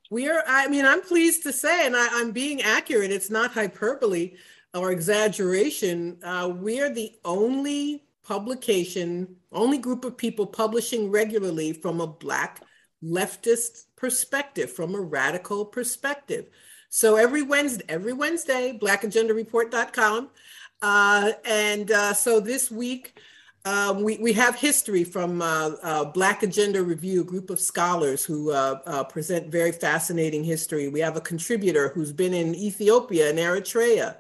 [0.10, 4.34] We're, I mean, I'm pleased to say, and I, am being accurate, it's not hyperbole
[4.74, 6.18] or exaggeration.
[6.24, 12.62] Uh, we are the only publication, only group of people publishing regularly from a Black
[13.04, 16.48] leftist perspective, from a radical perspective.
[16.90, 20.30] So every Wednesday, every Wednesday, blackagendareport.com.
[20.82, 23.20] Uh, and uh, so this week,
[23.66, 28.26] um, we, we have history from uh, uh, Black Agenda Review, a group of scholars
[28.26, 30.90] who uh, uh, present very fascinating history.
[30.90, 34.18] We have a contributor who's been in Ethiopia and Eritrea.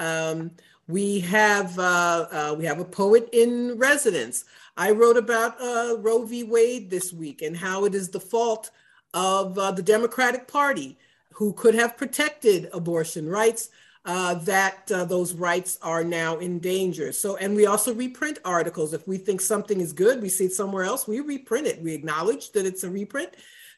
[0.00, 0.50] Um,
[0.88, 4.44] we have uh, uh, we have a poet in residence.
[4.76, 5.60] I wrote about
[6.02, 6.42] Roe v.
[6.42, 8.70] Wade this week and how it is the fault
[9.14, 10.98] of the Democratic Party,
[11.34, 13.70] who could have protected abortion rights,
[14.04, 17.12] uh, that uh, those rights are now in danger.
[17.12, 18.94] So, and we also reprint articles.
[18.94, 21.82] If we think something is good, we see it somewhere else, we reprint it.
[21.82, 23.30] We acknowledge that it's a reprint.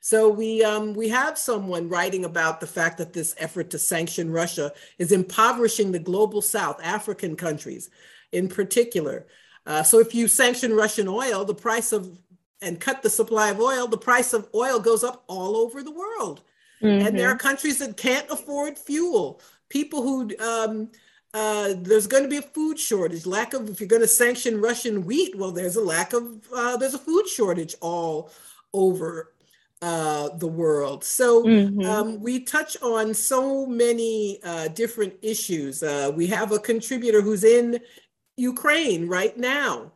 [0.04, 4.32] So we um, we have someone writing about the fact that this effort to sanction
[4.32, 7.88] Russia is impoverishing the global South, African countries
[8.32, 9.28] in particular.
[9.64, 12.18] Uh, so if you sanction Russian oil, the price of
[12.60, 15.92] and cut the supply of oil, the price of oil goes up all over the
[15.92, 16.42] world.
[16.82, 17.06] Mm-hmm.
[17.06, 17.46] And there are mm-hmm.
[17.46, 20.90] countries that can't afford fuel people who um,
[21.32, 23.24] uh, there's going to be a food shortage.
[23.24, 26.76] Lack of if you're going to sanction Russian wheat, well, there's a lack of uh,
[26.76, 28.32] there's a food shortage all
[28.72, 29.31] over
[29.82, 31.04] uh, the world.
[31.04, 31.84] So mm-hmm.
[31.84, 35.82] um, we touch on so many uh, different issues.
[35.82, 37.80] Uh, we have a contributor who's in
[38.36, 39.92] Ukraine right now.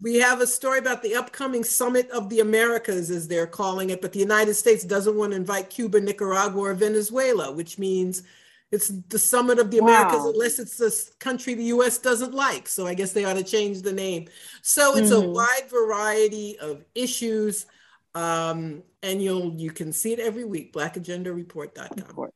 [0.00, 4.00] We have a story about the upcoming Summit of the Americas, as they're calling it,
[4.00, 8.22] but the United States doesn't want to invite Cuba, Nicaragua, or Venezuela, which means
[8.70, 12.68] it's the summit of the Americas, unless it's a country the US doesn't like.
[12.68, 14.28] So I guess they ought to change the name.
[14.62, 15.26] So it's mm-hmm.
[15.26, 17.66] a wide variety of issues.
[18.14, 22.30] Um, and you'll you can see it every week, blackagendareport.com.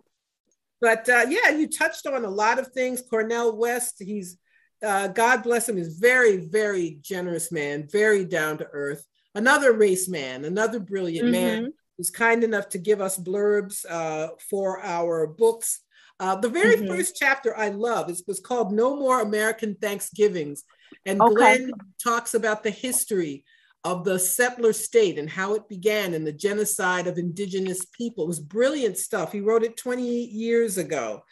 [0.81, 3.03] But uh, yeah, you touched on a lot of things.
[3.09, 4.39] Cornel West, he's
[4.83, 9.05] uh, God bless him, is very, very generous man, very down to earth.
[9.35, 11.63] Another race man, another brilliant mm-hmm.
[11.63, 15.81] man who's kind enough to give us blurbs uh, for our books.
[16.21, 16.89] Uh, the very mm-hmm.
[16.89, 20.65] first chapter I love is was called No More American Thanksgivings.
[21.05, 21.35] And okay.
[21.35, 23.45] Glen talks about the history
[23.93, 28.25] of the settler state and how it began and the genocide of indigenous people.
[28.25, 29.33] It was brilliant stuff.
[29.33, 31.23] He wrote it 20 years ago.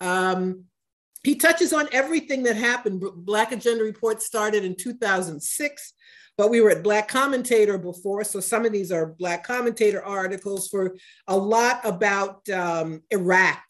[0.00, 0.64] Um,
[1.24, 3.02] he touches on everything that happened.
[3.16, 5.92] Black Agenda Report started in 2006,
[6.36, 8.24] but we were at Black Commentator before.
[8.24, 10.96] So some of these are Black Commentator articles for
[11.28, 13.62] a lot about um, Iraq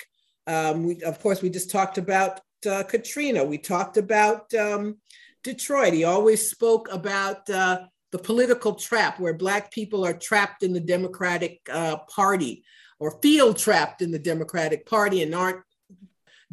[0.47, 3.45] um, we, of course, we just talked about uh, Katrina.
[3.45, 4.99] We talked about um,
[5.45, 5.93] Detroit.
[5.93, 10.81] He always spoke about uh, the political trap where Black people are trapped in the
[10.81, 12.65] Democratic uh, Party
[13.01, 15.63] or feel trapped in the Democratic Party and aren't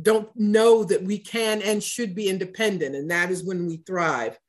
[0.02, 4.40] don't know that we can and should be independent, and that is when we thrive.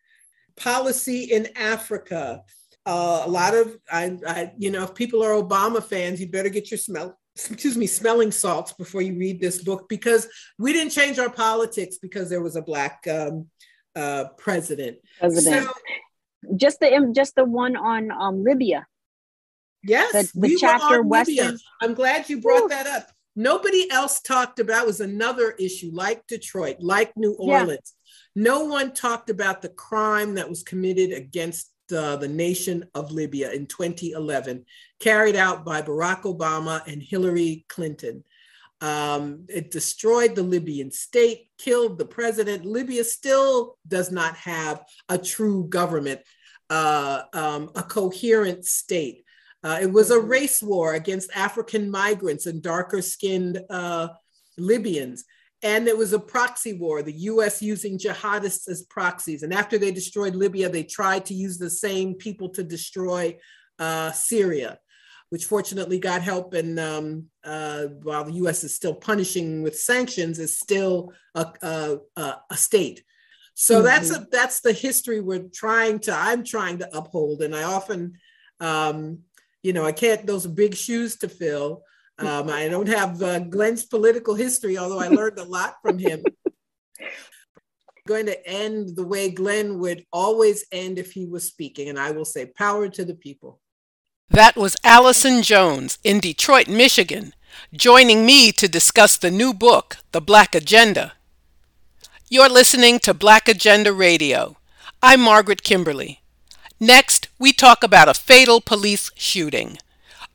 [0.57, 2.43] Policy in Africa.
[2.87, 6.49] Uh, a lot of, I, I, you know, if people are Obama fans, you better
[6.49, 10.93] get your smell excuse me, smelling salts before you read this book because we didn't
[10.93, 13.47] change our politics because there was a black um,
[13.97, 14.99] uh, president.
[15.19, 15.65] President.
[15.65, 15.73] So,
[16.57, 18.87] just the just the one on um, Libya.
[19.83, 21.59] Yes, the, the we chapter Western.
[21.81, 22.69] I'm glad you brought Ooh.
[22.69, 23.09] that up.
[23.37, 27.95] Nobody else talked about was another issue like Detroit, like New Orleans.
[28.35, 28.43] Yeah.
[28.43, 33.51] No one talked about the crime that was committed against uh, the nation of Libya
[33.53, 34.65] in 2011,
[34.99, 38.25] carried out by Barack Obama and Hillary Clinton.
[38.81, 42.65] Um, it destroyed the Libyan state, killed the president.
[42.65, 46.21] Libya still does not have a true government,
[46.71, 49.25] uh, um, a coherent state.
[49.63, 50.29] Uh, it was a mm-hmm.
[50.29, 54.09] race war against African migrants and darker skinned uh,
[54.57, 55.25] Libyans.
[55.63, 59.43] And it was a proxy war, the US using jihadists as proxies.
[59.43, 63.37] And after they destroyed Libya, they tried to use the same people to destroy
[63.79, 64.79] uh, Syria,
[65.31, 66.55] which fortunately got help.
[66.55, 71.99] And um, uh, while the US is still punishing with sanctions, is still a, a,
[72.51, 73.03] a state.
[73.55, 73.85] So mm-hmm.
[73.87, 77.43] that's a, that's the history we're trying to, I'm trying to uphold.
[77.43, 78.19] And I often,
[78.59, 79.21] um,
[79.63, 81.83] you know, I can't, those are big shoes to fill.
[82.19, 86.23] Um, I don't have uh, Glen's political history, although I learned a lot from him.
[88.07, 92.11] going to end the way Glen would always end if he was speaking, and I
[92.11, 93.60] will say, power to the people.
[94.33, 97.35] That was Allison Jones in Detroit, Michigan,
[97.73, 101.15] joining me to discuss the new book, The Black Agenda.
[102.29, 104.57] You're listening to Black Agenda Radio.
[105.03, 106.21] I'm Margaret Kimberley.
[106.79, 109.79] Next, we talk about a fatal police shooting.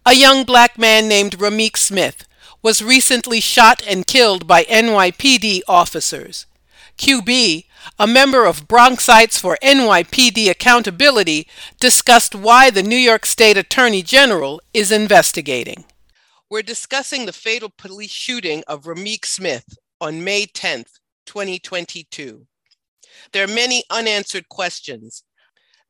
[0.06, 2.28] A young black man named Rameek Smith
[2.62, 6.46] was recently shot and killed by NYPD officers.
[6.98, 7.64] QB,
[7.98, 11.48] a member of Bronxites for NYPD Accountability,
[11.80, 15.86] discussed why the New York State Attorney General is investigating.
[16.50, 19.66] We're discussing the fatal police shooting of Rameek Smith
[20.00, 22.46] on May 10th, 2022.
[23.32, 25.24] There are many unanswered questions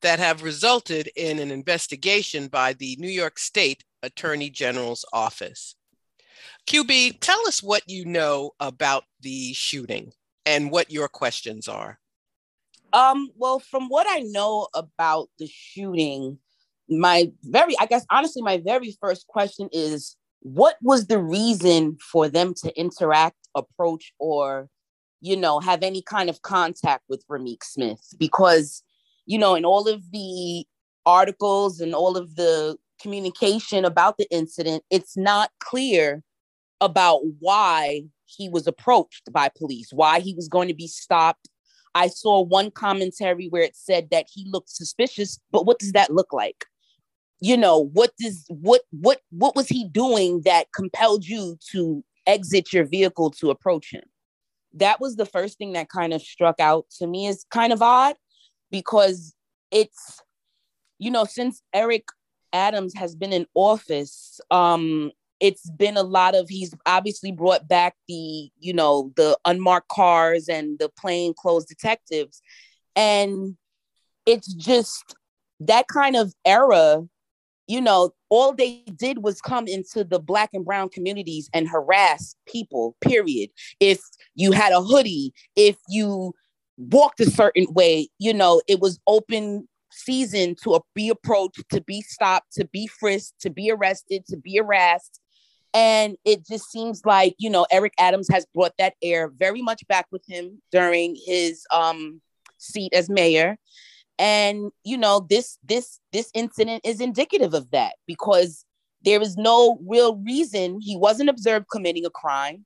[0.01, 5.75] that have resulted in an investigation by the New York State Attorney General's office.
[6.67, 10.11] QB, tell us what you know about the shooting
[10.45, 11.99] and what your questions are.
[12.93, 16.39] Um, well, from what I know about the shooting,
[16.87, 22.29] my very, I guess, honestly, my very first question is what was the reason for
[22.29, 24.69] them to interact, approach, or,
[25.19, 28.13] you know, have any kind of contact with Rameek Smith?
[28.17, 28.83] Because,
[29.25, 30.65] you know, in all of the
[31.05, 36.23] articles and all of the communication about the incident, it's not clear
[36.79, 41.49] about why he was approached by police, why he was going to be stopped.
[41.93, 46.11] I saw one commentary where it said that he looked suspicious, but what does that
[46.11, 46.65] look like?
[47.39, 52.73] You know, what does what what what was he doing that compelled you to exit
[52.73, 54.03] your vehicle to approach him?
[54.73, 57.81] That was the first thing that kind of struck out to me as kind of
[57.81, 58.15] odd
[58.71, 59.35] because
[59.71, 60.21] it's
[60.99, 62.07] you know, since Eric
[62.53, 67.95] Adams has been in office, um, it's been a lot of he's obviously brought back
[68.07, 72.41] the you know the unmarked cars and the plain clothes detectives.
[72.95, 73.57] And
[74.25, 75.15] it's just
[75.59, 77.03] that kind of era
[77.67, 82.35] you know all they did was come into the black and brown communities and harass
[82.47, 83.49] people period.
[83.79, 83.99] If
[84.35, 86.33] you had a hoodie if you
[86.77, 92.01] walked a certain way you know it was open season to be approached to be
[92.01, 95.21] stopped to be frisked to be arrested to be harassed
[95.75, 99.85] and it just seems like, you know, Eric Adams has brought that air very much
[99.89, 102.21] back with him during his um,
[102.57, 103.57] seat as mayor.
[104.17, 108.63] And, you know, this this this incident is indicative of that because
[109.03, 112.65] there is no real reason he wasn't observed committing a crime.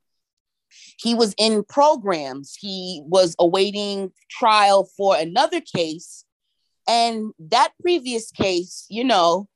[0.99, 2.55] He was in programs.
[2.59, 6.25] He was awaiting trial for another case.
[6.87, 9.47] And that previous case, you know,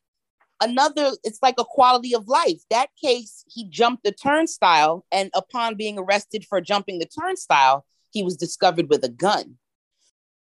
[0.64, 2.62] another it's like a quality of life.
[2.70, 8.24] That case he jumped the turnstile and upon being arrested for jumping the turnstile he
[8.24, 9.56] was discovered with a gun.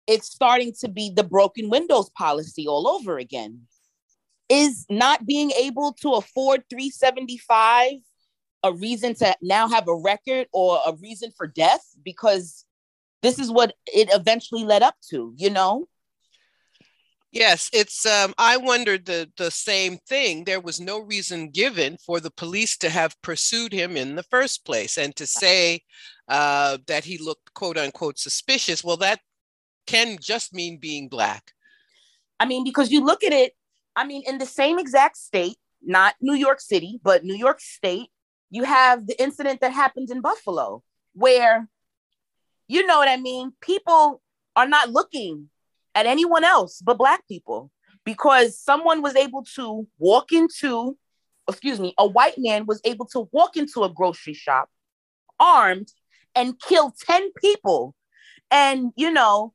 [0.07, 3.61] It's starting to be the broken windows policy all over again.
[4.49, 7.93] Is not being able to afford 375
[8.65, 11.83] a reason to now have a record or a reason for death?
[12.03, 12.65] Because
[13.21, 15.87] this is what it eventually led up to you know
[17.33, 18.05] Yes, it's.
[18.05, 20.43] Um, I wondered the the same thing.
[20.43, 24.65] There was no reason given for the police to have pursued him in the first
[24.65, 25.81] place, and to say
[26.27, 28.83] uh, that he looked quote unquote suspicious.
[28.83, 29.19] Well, that
[29.87, 31.53] can just mean being black.
[32.39, 33.53] I mean, because you look at it.
[33.95, 38.09] I mean, in the same exact state, not New York City, but New York State,
[38.51, 41.67] you have the incident that happened in Buffalo, where,
[42.67, 43.53] you know what I mean.
[43.59, 44.21] People
[44.55, 45.49] are not looking
[45.95, 47.71] at anyone else but black people
[48.05, 50.97] because someone was able to walk into
[51.47, 54.69] excuse me a white man was able to walk into a grocery shop
[55.39, 55.91] armed
[56.35, 57.95] and kill 10 people.
[58.51, 59.53] And you know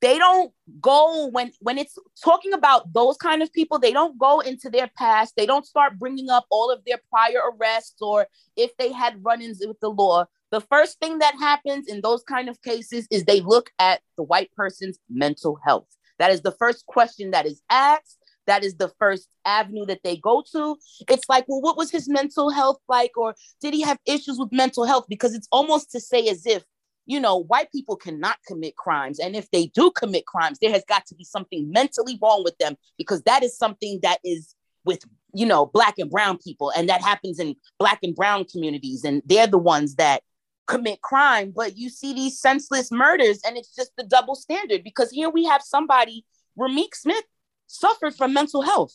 [0.00, 4.40] they don't go when when it's talking about those kind of people they don't go
[4.40, 5.34] into their past.
[5.36, 9.62] They don't start bringing up all of their prior arrests or if they had run-ins
[9.66, 13.40] with the law the first thing that happens in those kind of cases is they
[13.40, 15.86] look at the white person's mental health.
[16.18, 18.18] That is the first question that is asked.
[18.46, 20.76] That is the first avenue that they go to.
[21.08, 23.16] It's like, well, what was his mental health like?
[23.16, 25.06] Or did he have issues with mental health?
[25.08, 26.62] Because it's almost to say as if,
[27.06, 29.18] you know, white people cannot commit crimes.
[29.20, 32.58] And if they do commit crimes, there has got to be something mentally wrong with
[32.58, 36.88] them because that is something that is with you know black and brown people and
[36.88, 40.22] that happens in black and brown communities and they're the ones that
[40.66, 45.10] commit crime, but you see these senseless murders, and it's just the double standard because
[45.10, 46.24] here we have somebody,
[46.58, 47.24] Rameek Smith,
[47.66, 48.94] suffered from mental health.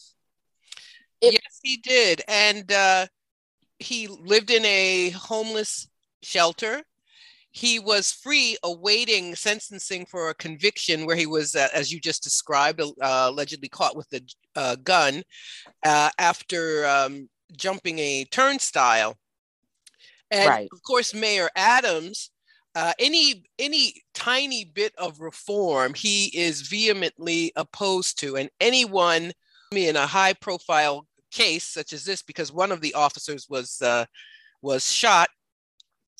[1.21, 2.21] It- yes, he did.
[2.27, 3.07] And uh,
[3.79, 5.87] he lived in a homeless
[6.21, 6.83] shelter.
[7.51, 12.23] He was free awaiting sentencing for a conviction where he was, uh, as you just
[12.23, 14.21] described, uh, allegedly caught with a
[14.55, 15.23] uh, gun
[15.83, 19.17] uh, after um, jumping a turnstile.
[20.31, 20.67] And right.
[20.71, 22.31] of course, Mayor Adams,
[22.75, 28.37] uh, any any tiny bit of reform, he is vehemently opposed to.
[28.37, 29.31] And anyone
[29.71, 34.05] in a high profile case such as this, because one of the officers was uh,
[34.61, 35.29] was shot,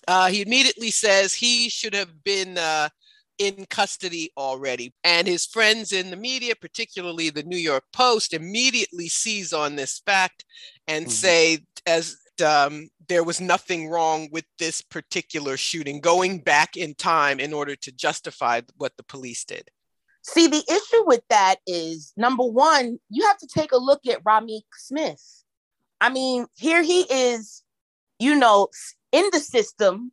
[0.08, 2.90] uh, he immediately says he should have been uh,
[3.38, 4.94] in custody already.
[5.04, 10.02] And his friends in the media, particularly the New York Post, immediately seize on this
[10.06, 10.46] fact
[10.88, 11.12] and mm-hmm.
[11.12, 17.40] say, as um, there was nothing wrong with this particular shooting, going back in time
[17.40, 19.70] in order to justify what the police did?
[20.24, 24.24] See, the issue with that is number one, you have to take a look at
[24.24, 25.44] Rameek Smith.
[26.02, 27.64] I mean, here he is,
[28.20, 28.68] you know,
[29.12, 30.12] in the system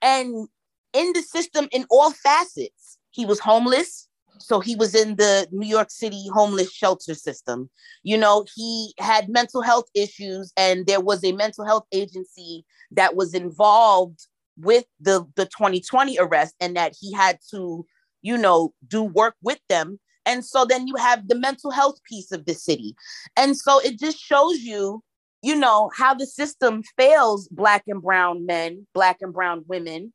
[0.00, 0.48] and
[0.92, 2.98] in the system in all facets.
[3.10, 4.08] He was homeless.
[4.42, 7.70] So he was in the New York City homeless shelter system.
[8.02, 13.16] You know, he had mental health issues, and there was a mental health agency that
[13.16, 14.26] was involved
[14.58, 17.86] with the, the 2020 arrest, and that he had to
[18.22, 19.98] you know, do work with them.
[20.24, 22.94] And so then you have the mental health piece of the city.
[23.36, 25.02] And so it just shows you,
[25.42, 30.12] you know, how the system fails Black and Brown men, Black and Brown women.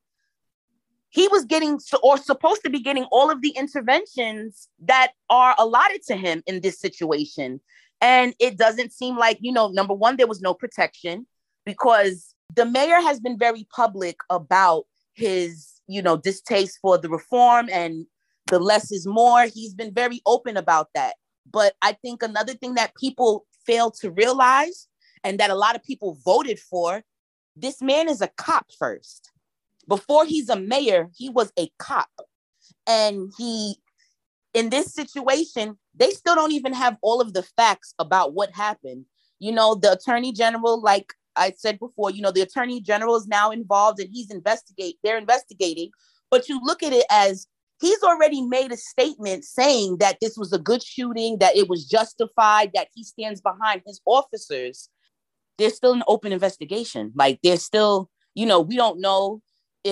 [1.10, 6.02] He was getting, or supposed to be getting, all of the interventions that are allotted
[6.08, 7.62] to him in this situation.
[8.02, 11.26] And it doesn't seem like, you know, number one, there was no protection
[11.66, 17.70] because the mayor has been very public about his you know, distaste for the reform
[17.72, 18.06] and
[18.48, 19.46] the less is more.
[19.46, 21.16] He's been very open about that.
[21.50, 24.88] But I think another thing that people fail to realize
[25.24, 27.02] and that a lot of people voted for
[27.56, 29.32] this man is a cop first.
[29.88, 32.10] Before he's a mayor, he was a cop.
[32.86, 33.76] And he,
[34.54, 39.06] in this situation, they still don't even have all of the facts about what happened.
[39.40, 43.28] You know, the attorney general, like I said before, you know, the attorney general is
[43.28, 45.92] now involved and he's investigate, they're investigating.
[46.30, 47.48] But you look at it as
[47.80, 51.86] he's already made a statement saying that this was a good shooting, that it was
[51.86, 54.90] justified, that he stands behind his officers.
[55.58, 57.12] There's still an open investigation.
[57.16, 59.42] Like there's still, you know, we don't know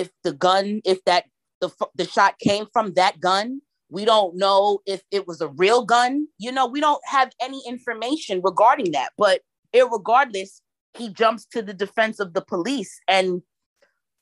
[0.01, 1.23] if the gun, if that
[1.61, 3.61] the the shot came from that gun.
[3.89, 6.27] We don't know if it was a real gun.
[6.37, 9.11] You know, we don't have any information regarding that.
[9.15, 9.41] But
[9.73, 10.61] regardless,
[10.97, 12.91] he jumps to the defense of the police.
[13.07, 13.43] And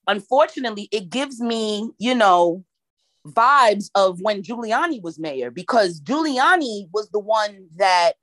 [0.05, 2.63] unfortunately, it gives me, you know,
[3.25, 8.13] vibes of when Giuliani was mayor, because Giuliani was the one that,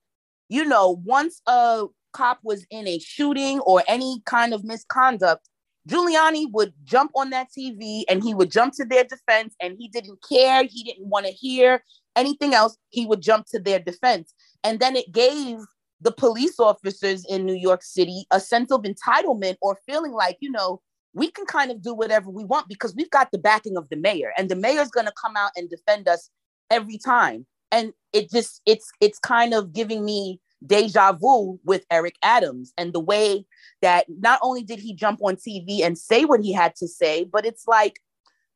[0.51, 5.49] you know, once a cop was in a shooting or any kind of misconduct,
[5.89, 9.89] Giuliani would jump on that TV and he would jump to their defense and he
[9.89, 10.65] didn't care.
[10.65, 11.83] He didn't want to hear
[12.17, 12.77] anything else.
[12.91, 14.35] He would jump to their defense.
[14.63, 15.59] And then it gave
[16.01, 20.51] the police officers in New York City a sense of entitlement or feeling like, you
[20.51, 20.81] know,
[21.13, 23.97] we can kind of do whatever we want because we've got the backing of the
[23.97, 26.31] mayor and the mayor's going to come out and defend us
[26.71, 27.47] every time.
[27.73, 32.93] And it just it's it's kind of giving me deja vu with Eric Adams and
[32.93, 33.45] the way
[33.83, 37.25] that not only did he jump on TV and say what he had to say,
[37.25, 38.01] but it's like,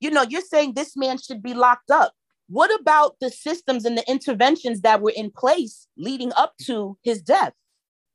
[0.00, 2.12] you know, you're saying this man should be locked up.
[2.48, 7.22] What about the systems and the interventions that were in place leading up to his
[7.22, 7.54] death?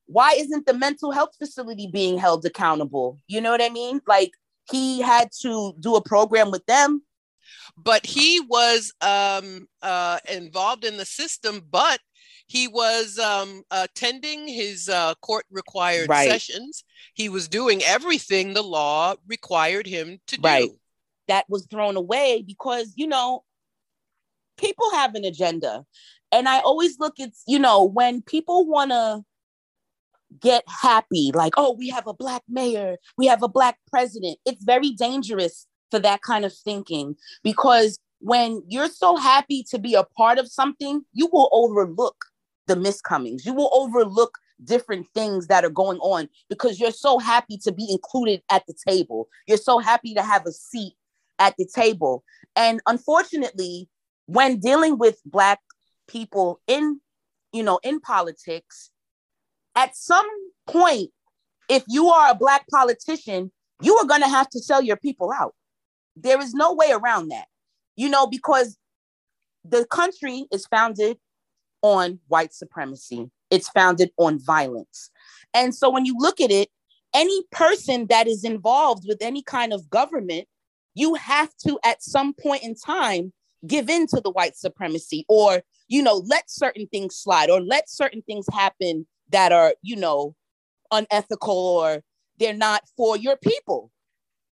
[0.06, 3.20] Why isn't the mental health facility being held accountable?
[3.28, 4.02] You know what I mean?
[4.08, 4.32] Like
[4.70, 7.04] he had to do a program with them.
[7.76, 12.00] But he was um, uh, involved in the system, but
[12.50, 16.28] he was um, attending his uh, court required right.
[16.28, 16.84] sessions.
[17.14, 20.76] He was doing everything the law required him to do.
[21.28, 23.44] That was thrown away because, you know,
[24.58, 25.86] people have an agenda.
[26.32, 29.22] And I always look at, you know, when people want to
[30.42, 34.64] get happy, like, oh, we have a black mayor, we have a black president, it's
[34.64, 40.04] very dangerous for that kind of thinking because when you're so happy to be a
[40.04, 42.26] part of something, you will overlook
[42.70, 43.46] the miscomings.
[43.46, 47.88] You will overlook different things that are going on because you're so happy to be
[47.92, 49.28] included at the table.
[49.48, 50.94] You're so happy to have a seat
[51.40, 52.24] at the table.
[52.56, 53.90] And unfortunately,
[54.28, 55.60] when dealing with black
[56.08, 57.02] people in
[57.52, 58.92] you know in politics
[59.76, 60.26] at some
[60.68, 61.10] point
[61.68, 63.52] if you are a black politician
[63.82, 65.54] you are going to have to sell your people out
[66.16, 67.46] there is no way around that
[67.96, 68.76] you know because
[69.64, 71.18] the country is founded
[71.82, 73.30] on white supremacy.
[73.50, 75.10] It's founded on violence.
[75.54, 76.70] And so when you look at it
[77.14, 80.48] any person that is involved with any kind of government
[80.96, 83.32] you have to at some point in time
[83.66, 87.90] give in to the white supremacy or you know let certain things slide or let
[87.90, 90.36] certain things happen that are you know
[90.92, 92.04] unethical or
[92.40, 93.92] they're not for your people.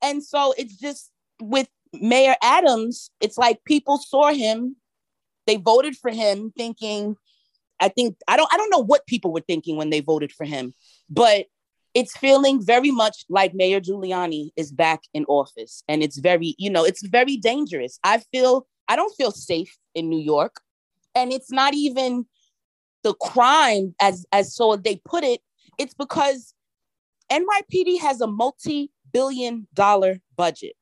[0.01, 1.11] And so it's just
[1.41, 4.77] with mayor adams it's like people saw him
[5.47, 7.15] they voted for him thinking
[7.79, 10.45] i think i don't i don't know what people were thinking when they voted for
[10.45, 10.73] him
[11.09, 11.45] but
[11.93, 16.69] it's feeling very much like mayor giuliani is back in office and it's very you
[16.69, 20.59] know it's very dangerous i feel I don't feel safe in New York.
[21.15, 22.25] And it's not even
[23.03, 25.39] the crime as as so they put it,
[25.77, 26.53] it's because
[27.31, 30.73] NYPD has a multi billion dollar budget.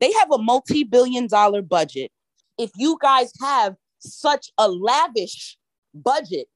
[0.00, 2.10] They have a multi billion dollar budget.
[2.56, 5.58] If you guys have such a lavish
[5.94, 6.48] budget,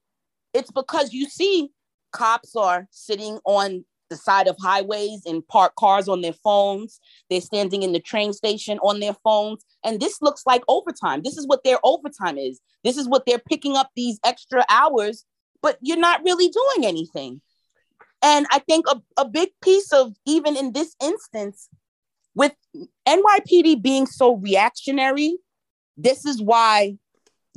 [0.55, 1.71] it's because you see
[2.13, 7.01] cops are sitting on the side of highways and park cars on their phones.
[7.29, 9.65] They're standing in the train station on their phones.
[9.85, 11.23] And this looks like overtime.
[11.23, 12.61] This is what their overtime is.
[12.85, 15.25] This is what they're picking up these extra hours,
[15.63, 17.41] but you're not really doing anything.
[18.23, 21.69] And I think a, a big piece of, even in this instance,
[22.35, 22.55] with
[23.07, 25.37] NYPD being so reactionary,
[25.97, 26.97] this is why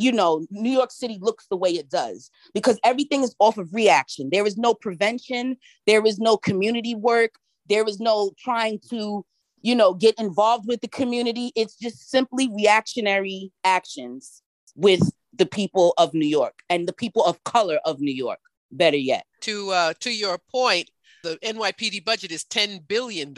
[0.02, 3.74] you know, New York City looks the way it does because everything is off of
[3.74, 4.30] reaction.
[4.32, 7.36] There is no prevention, there is no community work,
[7.70, 9.26] there is no trying to,
[9.62, 11.52] you know, get involved with the community.
[11.56, 14.42] It's just simply reactionary actions
[14.76, 18.40] with the people of New York and the people of color of New York,
[18.72, 19.26] better yet.
[19.42, 20.90] To uh, to your point,
[21.24, 23.30] the NYPD budget is $10 billion,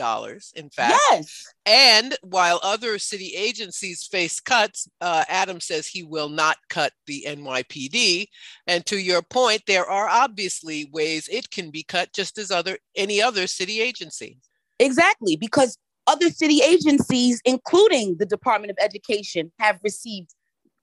[0.56, 1.00] in fact.
[1.12, 1.46] Yes.
[1.66, 7.26] And while other city agencies face cuts, uh, Adam says he will not cut the
[7.28, 8.28] NYPD.
[8.68, 12.78] And to your point, there are obviously ways it can be cut just as other
[12.96, 14.38] any other city agency.
[14.80, 15.78] Exactly, because
[16.08, 20.34] other city agencies, including the Department of Education, have received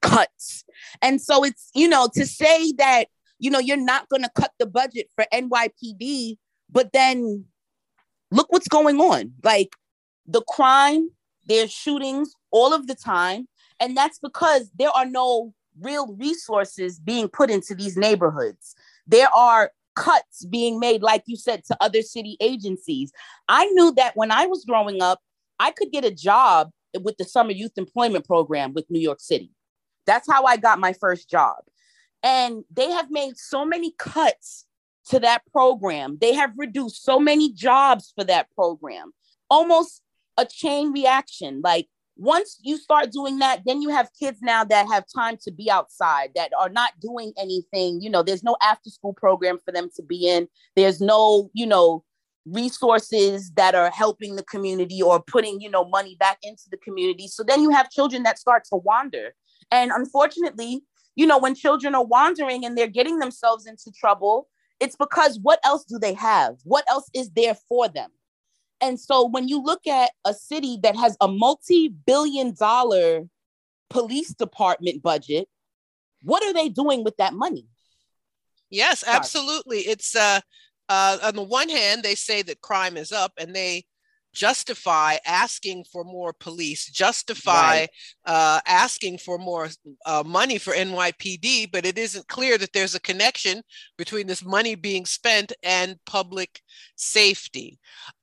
[0.01, 0.65] cuts.
[1.03, 4.53] And so it's, you know, to say that, you know, you're not going to cut
[4.59, 6.37] the budget for NYPD
[6.73, 7.45] but then
[8.31, 9.33] look what's going on.
[9.43, 9.77] Like
[10.27, 11.11] the crime,
[11.47, 13.49] there's shootings all of the time.
[13.81, 18.75] And that's because there are no real resources being put into these neighborhoods.
[19.07, 23.13] There are cuts being made, like you said, to other city agencies.
[23.49, 25.21] I knew that when I was growing up,
[25.59, 29.53] I could get a job with the Summer Youth Employment Program with New York City.
[30.07, 31.57] That's how I got my first job.
[32.23, 34.67] And they have made so many cuts
[35.11, 36.19] to that program.
[36.21, 39.13] They have reduced so many jobs for that program.
[39.49, 40.03] Almost
[40.37, 41.61] a chain reaction.
[41.63, 45.51] Like once you start doing that, then you have kids now that have time to
[45.51, 48.01] be outside, that are not doing anything.
[48.01, 50.47] You know, there's no after school program for them to be in.
[50.77, 52.05] There's no, you know,
[52.47, 57.27] resources that are helping the community or putting, you know, money back into the community.
[57.27, 59.35] So then you have children that start to wander.
[59.71, 60.83] And unfortunately,
[61.17, 64.49] you know, when children are wandering and they're getting themselves into trouble,
[64.81, 66.57] it's because what else do they have?
[66.65, 68.11] What else is there for them?
[68.81, 73.29] And so when you look at a city that has a multi billion dollar
[73.91, 75.49] police department budget,
[76.23, 77.67] what are they doing with that money?
[78.71, 79.81] Yes, absolutely.
[79.81, 80.41] It's uh,
[80.89, 83.85] uh, on the one hand, they say that crime is up and they
[84.33, 87.89] justify asking for more police, justify right.
[88.27, 89.69] uh, asking for more
[90.07, 93.63] uh, money for NYPD, but it isn't clear that there's a connection
[93.99, 96.61] between this money being spent and public
[96.97, 97.79] safety.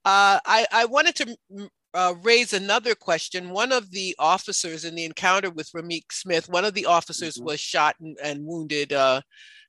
[0.05, 3.49] Uh, I, I, wanted to uh, raise another question.
[3.49, 7.45] One of the officers in the encounter with Rameek Smith, one of the officers mm-hmm.
[7.45, 9.22] was shot and, and wounded uh,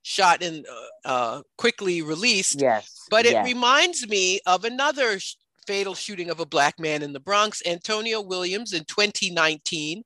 [0.02, 2.60] shot and uh, uh, quickly released.
[2.60, 3.06] Yes.
[3.10, 3.46] But it yes.
[3.46, 5.18] reminds me of another
[5.68, 10.02] fatal shooting of a black man in the Bronx, Antonio Williams, in 2019.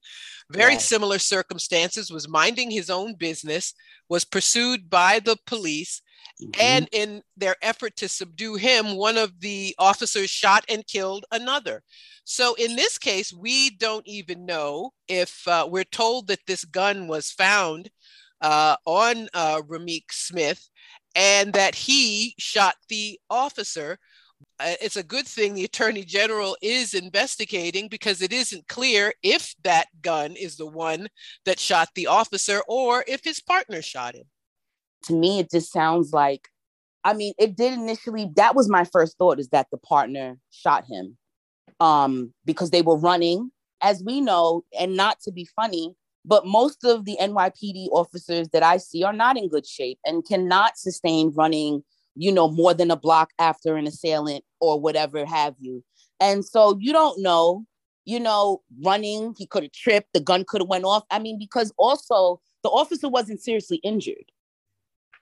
[0.51, 0.85] Very yes.
[0.85, 3.73] similar circumstances, was minding his own business,
[4.09, 6.03] was pursued by the police.
[6.43, 6.61] Mm-hmm.
[6.61, 11.85] And in their effort to subdue him, one of the officers shot and killed another.
[12.25, 17.07] So in this case, we don't even know if uh, we're told that this gun
[17.07, 17.89] was found
[18.41, 20.69] uh, on uh, Rameek Smith
[21.15, 24.01] and that he shot the officer
[24.61, 29.87] it's a good thing the attorney general is investigating because it isn't clear if that
[30.01, 31.09] gun is the one
[31.45, 34.25] that shot the officer or if his partner shot him.
[35.05, 36.49] To me, it just sounds like,
[37.05, 40.85] I mean, it did initially, that was my first thought is that the partner shot
[40.85, 41.17] him
[41.81, 43.51] um, because they were running,
[43.81, 45.95] as we know, and not to be funny,
[46.25, 50.25] but most of the NYPD officers that I see are not in good shape and
[50.25, 51.83] cannot sustain running
[52.15, 55.83] you know, more than a block after an assailant or whatever have you.
[56.21, 57.65] And so you don't know,
[58.05, 61.05] you know, running, he could have tripped, the gun could have went off.
[61.11, 64.31] I mean, because also the officer wasn't seriously injured.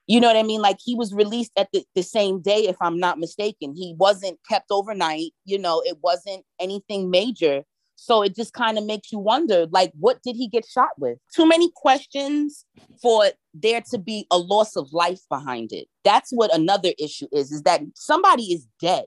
[0.07, 0.61] You know what I mean?
[0.61, 3.75] Like he was released at the, the same day, if I'm not mistaken.
[3.77, 7.63] He wasn't kept overnight, you know, it wasn't anything major.
[8.03, 11.19] So it just kind of makes you wonder, like, what did he get shot with?
[11.35, 12.65] Too many questions
[13.03, 15.87] for there to be a loss of life behind it.
[16.03, 19.05] That's what another issue is, is that somebody is dead.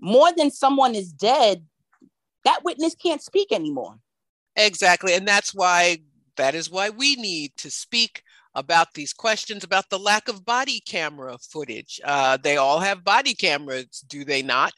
[0.00, 1.66] More than someone is dead,
[2.44, 3.98] that witness can't speak anymore.
[4.56, 5.12] Exactly.
[5.12, 5.98] And that's why
[6.36, 8.22] that is why we need to speak
[8.54, 12.00] about these questions about the lack of body camera footage.
[12.02, 14.72] Uh, they all have body cameras, do they not?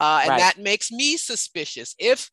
[0.00, 0.38] Uh, and right.
[0.38, 1.94] that makes me suspicious.
[1.98, 2.30] If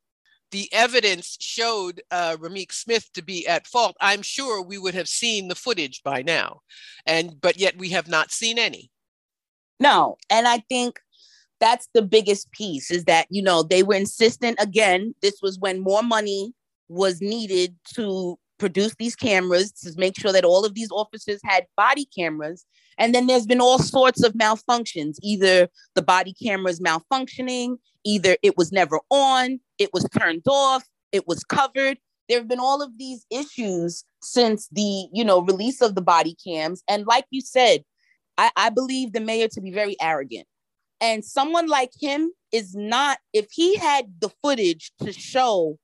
[0.54, 5.10] the evidence showed uh, Rameek Smith to be at fault, I'm sure we would have
[5.10, 6.62] seen the footage by now.
[7.08, 8.92] And but yet we have not seen any.
[9.80, 11.00] No, and I think
[11.60, 15.16] that's the biggest piece is that you know they were insistent again.
[15.24, 16.54] This was when more money
[16.88, 21.66] was needed to produce these cameras to make sure that all of these officers had
[21.76, 22.66] body cameras.
[22.98, 25.18] And then there's been all sorts of malfunctions.
[25.22, 30.86] Either the body camera is malfunctioning, either it was never on, it was turned off,
[31.12, 31.98] it was covered.
[32.30, 36.38] There have been all of these issues since the, you know, release of the body
[36.42, 36.84] cams.
[36.88, 37.84] And like you said,
[38.38, 40.48] I, I believe the mayor to be very arrogant.
[41.02, 45.78] And someone like him is not, if he had the footage to show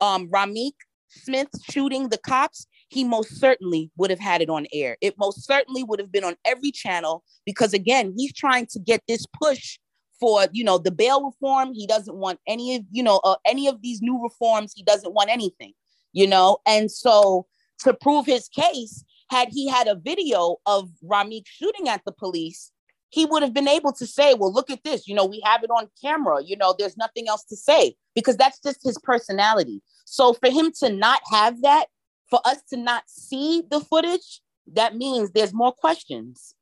[0.00, 0.72] um Rameek
[1.10, 4.96] Smith shooting the cops, he most certainly would have had it on air.
[5.00, 9.02] It most certainly would have been on every channel because again, he's trying to get
[9.06, 9.78] this push
[10.18, 11.72] for you know the bail reform.
[11.74, 14.72] He doesn't want any of you know uh, any of these new reforms.
[14.74, 15.72] He doesn't want anything
[16.12, 16.58] you know?
[16.66, 17.46] And so
[17.80, 22.72] to prove his case had he had a video of Rameek shooting at the police
[23.12, 25.08] he would have been able to say well look at this.
[25.08, 26.42] You know we have it on camera.
[26.44, 30.72] You know there's nothing else to say because that's just his personality so for him
[30.80, 31.86] to not have that
[32.28, 34.40] for us to not see the footage
[34.72, 36.54] that means there's more questions.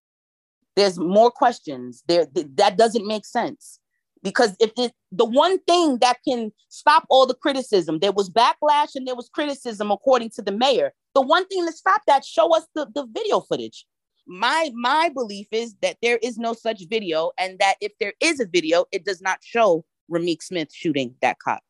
[0.77, 2.03] There's more questions.
[2.07, 3.81] There th- that doesn't make sense.
[4.23, 8.97] Because if it, the one thing that can stop all the criticism there was backlash
[8.97, 10.93] and there was criticism according to the mayor.
[11.15, 13.87] The one thing to stop that show us the, the video footage.
[14.27, 18.41] My my belief is that there is no such video and that if there is
[18.41, 21.63] a video it does not show Rameek Smith shooting that cop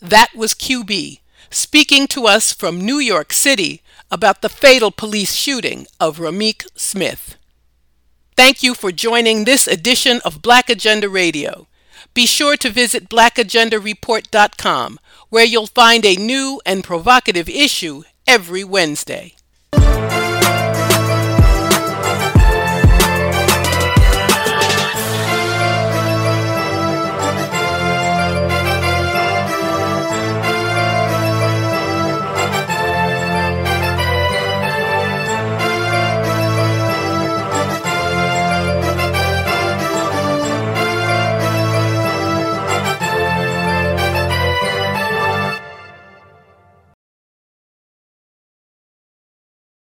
[0.00, 1.20] that was QB
[1.50, 7.36] speaking to us from New York City about the fatal police shooting of Rameek Smith.
[8.36, 11.66] Thank you for joining this edition of Black Agenda Radio.
[12.14, 19.34] Be sure to visit blackagendareport.com, where you'll find a new and provocative issue every Wednesday.